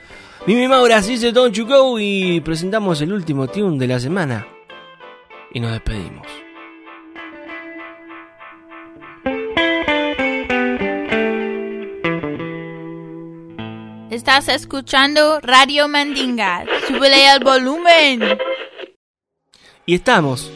Mimi 0.48 0.66
Maura, 0.66 1.00
dice 1.00 1.30
Don't 1.30 1.54
You 1.54 1.64
Go 1.64 2.00
y 2.00 2.40
presentamos 2.40 3.00
el 3.00 3.12
último 3.12 3.46
tune 3.46 3.78
de 3.78 3.86
la 3.86 4.00
semana. 4.00 4.48
Y 5.52 5.60
nos 5.60 5.70
despedimos. 5.70 6.26
Estás 14.10 14.48
escuchando 14.48 15.38
Radio 15.40 15.86
Mandinga. 15.86 16.64
Súbele 16.88 17.32
el 17.32 17.44
volumen. 17.44 18.38
Y 19.86 19.94
estamos 19.94 20.50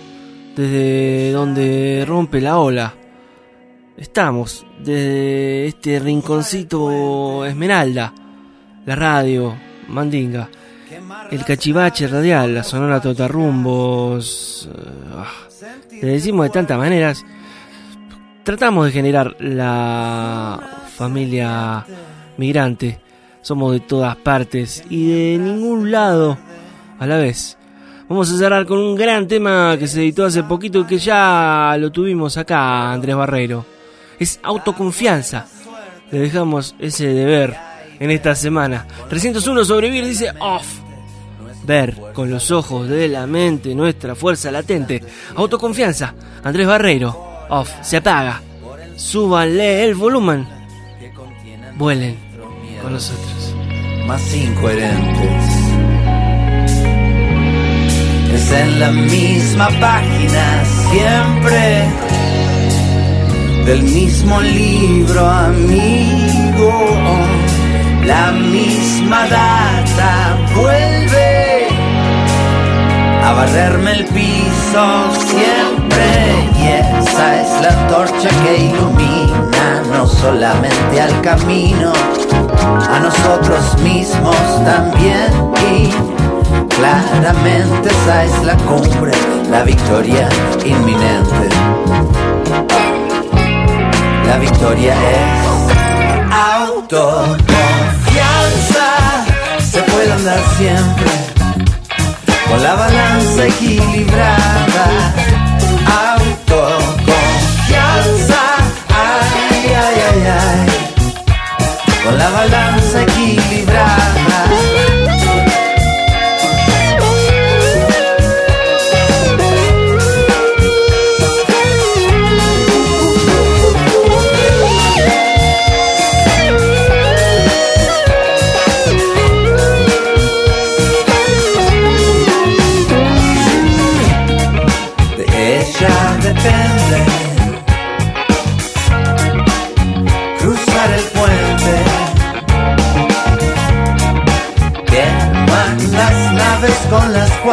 desde 0.56 1.30
donde 1.30 2.04
rompe 2.04 2.40
la 2.40 2.58
ola. 2.58 2.97
Estamos 3.98 4.64
desde 4.78 5.66
este 5.66 5.98
rinconcito 5.98 7.44
Esmeralda, 7.44 8.12
la 8.86 8.94
radio, 8.94 9.56
Mandinga, 9.88 10.48
el 11.32 11.44
cachivache 11.44 12.06
radial, 12.06 12.54
la 12.54 12.62
sonora 12.62 13.00
totarrumbos. 13.00 14.68
ah, 15.16 15.26
le 16.00 16.12
decimos 16.12 16.46
de 16.46 16.50
tantas 16.50 16.78
maneras. 16.78 17.26
Tratamos 18.44 18.86
de 18.86 18.92
generar 18.92 19.34
la 19.40 20.60
familia 20.94 21.84
migrante. 22.36 23.00
Somos 23.40 23.72
de 23.72 23.80
todas 23.80 24.14
partes 24.14 24.84
y 24.88 25.10
de 25.10 25.38
ningún 25.38 25.90
lado 25.90 26.38
a 27.00 27.04
la 27.04 27.16
vez. 27.16 27.58
Vamos 28.08 28.32
a 28.32 28.38
cerrar 28.38 28.64
con 28.64 28.78
un 28.78 28.94
gran 28.94 29.26
tema 29.26 29.76
que 29.76 29.88
se 29.88 30.02
editó 30.02 30.24
hace 30.24 30.44
poquito 30.44 30.78
y 30.78 30.84
que 30.84 30.98
ya 30.98 31.76
lo 31.80 31.90
tuvimos 31.90 32.36
acá, 32.36 32.92
Andrés 32.92 33.16
Barreiro. 33.16 33.77
Es 34.18 34.40
autoconfianza. 34.42 35.46
Le 36.10 36.18
dejamos 36.18 36.74
ese 36.78 37.08
deber 37.08 37.56
en 38.00 38.10
esta 38.10 38.34
semana. 38.34 38.86
301 39.08 39.64
sobrevivir 39.64 40.04
dice 40.04 40.32
off. 40.40 40.66
ver 41.64 41.94
con 42.14 42.30
los 42.30 42.50
ojos 42.50 42.88
de 42.88 43.08
la 43.08 43.26
mente 43.26 43.74
nuestra 43.74 44.14
fuerza 44.14 44.50
latente. 44.50 45.02
Autoconfianza. 45.36 46.14
Andrés 46.42 46.66
Barreiro. 46.66 47.46
Off. 47.50 47.70
Se 47.82 47.98
apaga. 47.98 48.42
Súbanle 48.96 49.84
el 49.84 49.94
volumen. 49.94 50.46
Vuelen 51.76 52.16
con 52.82 52.92
nosotros. 52.92 53.54
más 54.06 54.34
incoherentes. 54.34 55.44
Es 58.32 58.52
en 58.52 58.80
la 58.80 58.90
misma 58.90 59.68
página 59.80 60.64
siempre 60.90 62.27
del 63.68 63.82
mismo 63.82 64.40
libro, 64.40 65.28
amigo. 65.28 66.72
La 68.06 68.32
misma 68.32 69.28
data 69.28 70.38
vuelve 70.56 71.68
a 73.22 73.32
barrerme 73.34 73.92
el 73.92 74.04
piso 74.06 75.12
siempre. 75.12 76.08
Y 76.58 76.66
esa 76.80 77.42
es 77.42 77.60
la 77.60 77.68
antorcha 77.82 78.30
que 78.42 78.56
ilumina 78.56 79.82
no 79.92 80.06
solamente 80.06 81.02
al 81.02 81.20
camino, 81.20 81.92
a 82.88 83.00
nosotros 83.00 83.78
mismos 83.82 84.64
también. 84.64 85.28
Y 85.70 85.90
claramente 86.74 87.90
esa 87.90 88.24
es 88.24 88.44
la 88.44 88.56
cumbre, 88.56 89.12
la 89.50 89.62
victoria 89.62 90.26
inminente. 90.64 91.48
La 94.28 94.36
victoria 94.36 94.92
es 94.92 95.72
autoconfianza. 96.30 97.36
Se 99.58 99.80
puede 99.80 100.12
andar 100.12 100.40
siempre 100.58 101.10
con 102.46 102.62
la 102.62 102.74
balanza 102.74 103.46
equilibrada. 103.46 105.37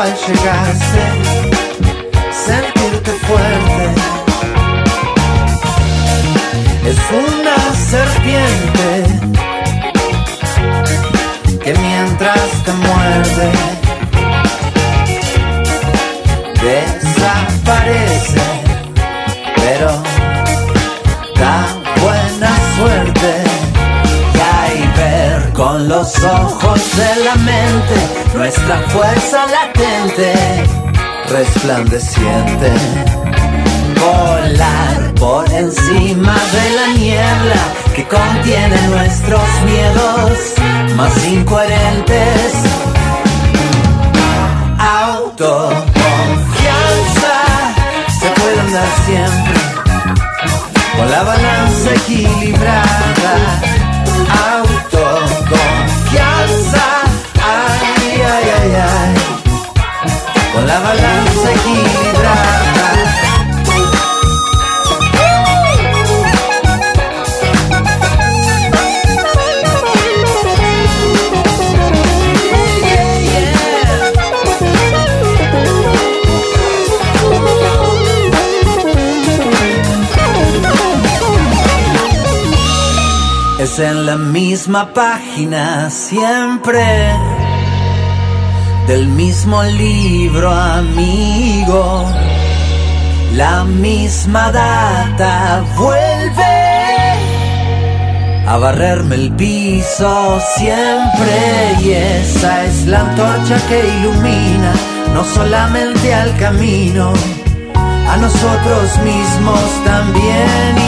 Cuales 0.05 0.27
llegaste 0.27 1.03
sentirte 2.31 3.11
fuerte 3.27 3.85
es 6.85 6.97
una 7.11 7.57
serpiente 7.91 8.87
que 11.63 11.73
mientras 11.73 12.49
te 12.63 12.73
muerde 12.73 13.51
desaparece, 16.61 18.45
pero 19.55 19.91
da 21.39 21.57
buena 22.01 22.51
suerte. 22.77 23.31
Y 24.33 24.39
ahí 24.39 24.81
ver 24.97 25.53
con 25.53 25.87
los 25.87 26.23
ojos 26.23 26.79
de 26.97 27.23
la 27.23 27.35
mente 27.35 28.15
nuestra 28.35 28.77
fuerza 28.89 29.14
resplandeciente. 31.29 32.71
Volar 33.99 35.13
por 35.15 35.45
encima 35.51 36.35
de 36.53 36.69
la 36.75 36.87
niebla 36.97 37.55
que 37.93 38.07
contiene 38.07 38.87
nuestros 38.87 39.41
miedos 39.65 40.53
más 40.95 41.25
incoherentes 41.25 41.84
misma 84.65 84.91
página 84.95 85.91
siempre. 85.91 86.81
Del 88.87 89.07
mismo 89.09 89.61
libro 89.61 90.49
amigo. 90.49 92.03
La 93.33 93.63
misma 93.63 94.51
data 94.51 95.63
vuelve 95.77 96.57
a 98.47 98.57
barrerme 98.57 99.15
el 99.15 99.31
piso 99.33 100.39
siempre. 100.57 101.77
Y 101.83 101.91
esa 101.91 102.65
es 102.65 102.87
la 102.87 103.01
antorcha 103.01 103.57
que 103.67 103.87
ilumina 103.99 104.73
no 105.13 105.23
solamente 105.25 106.11
al 106.11 106.35
camino, 106.37 107.13
a 108.09 108.17
nosotros 108.17 108.97
mismos 109.03 109.59
también 109.85 110.84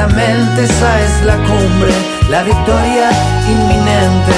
Claramente 0.00 0.64
esa 0.64 1.00
es 1.02 1.24
la 1.26 1.36
cumbre, 1.36 1.92
la 2.30 2.42
victoria 2.42 3.10
inminente. 3.46 4.32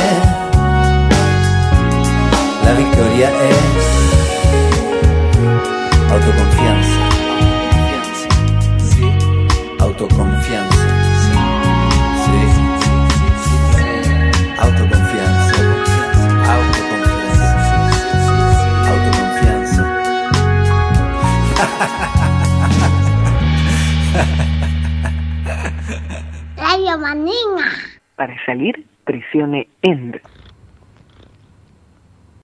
La 2.64 2.72
victoria 2.72 3.28
es 3.28 3.56
autoconfianza. 6.10 7.01
Para 28.22 28.36
salir, 28.46 28.86
presione 29.04 29.66
END. 29.82 30.20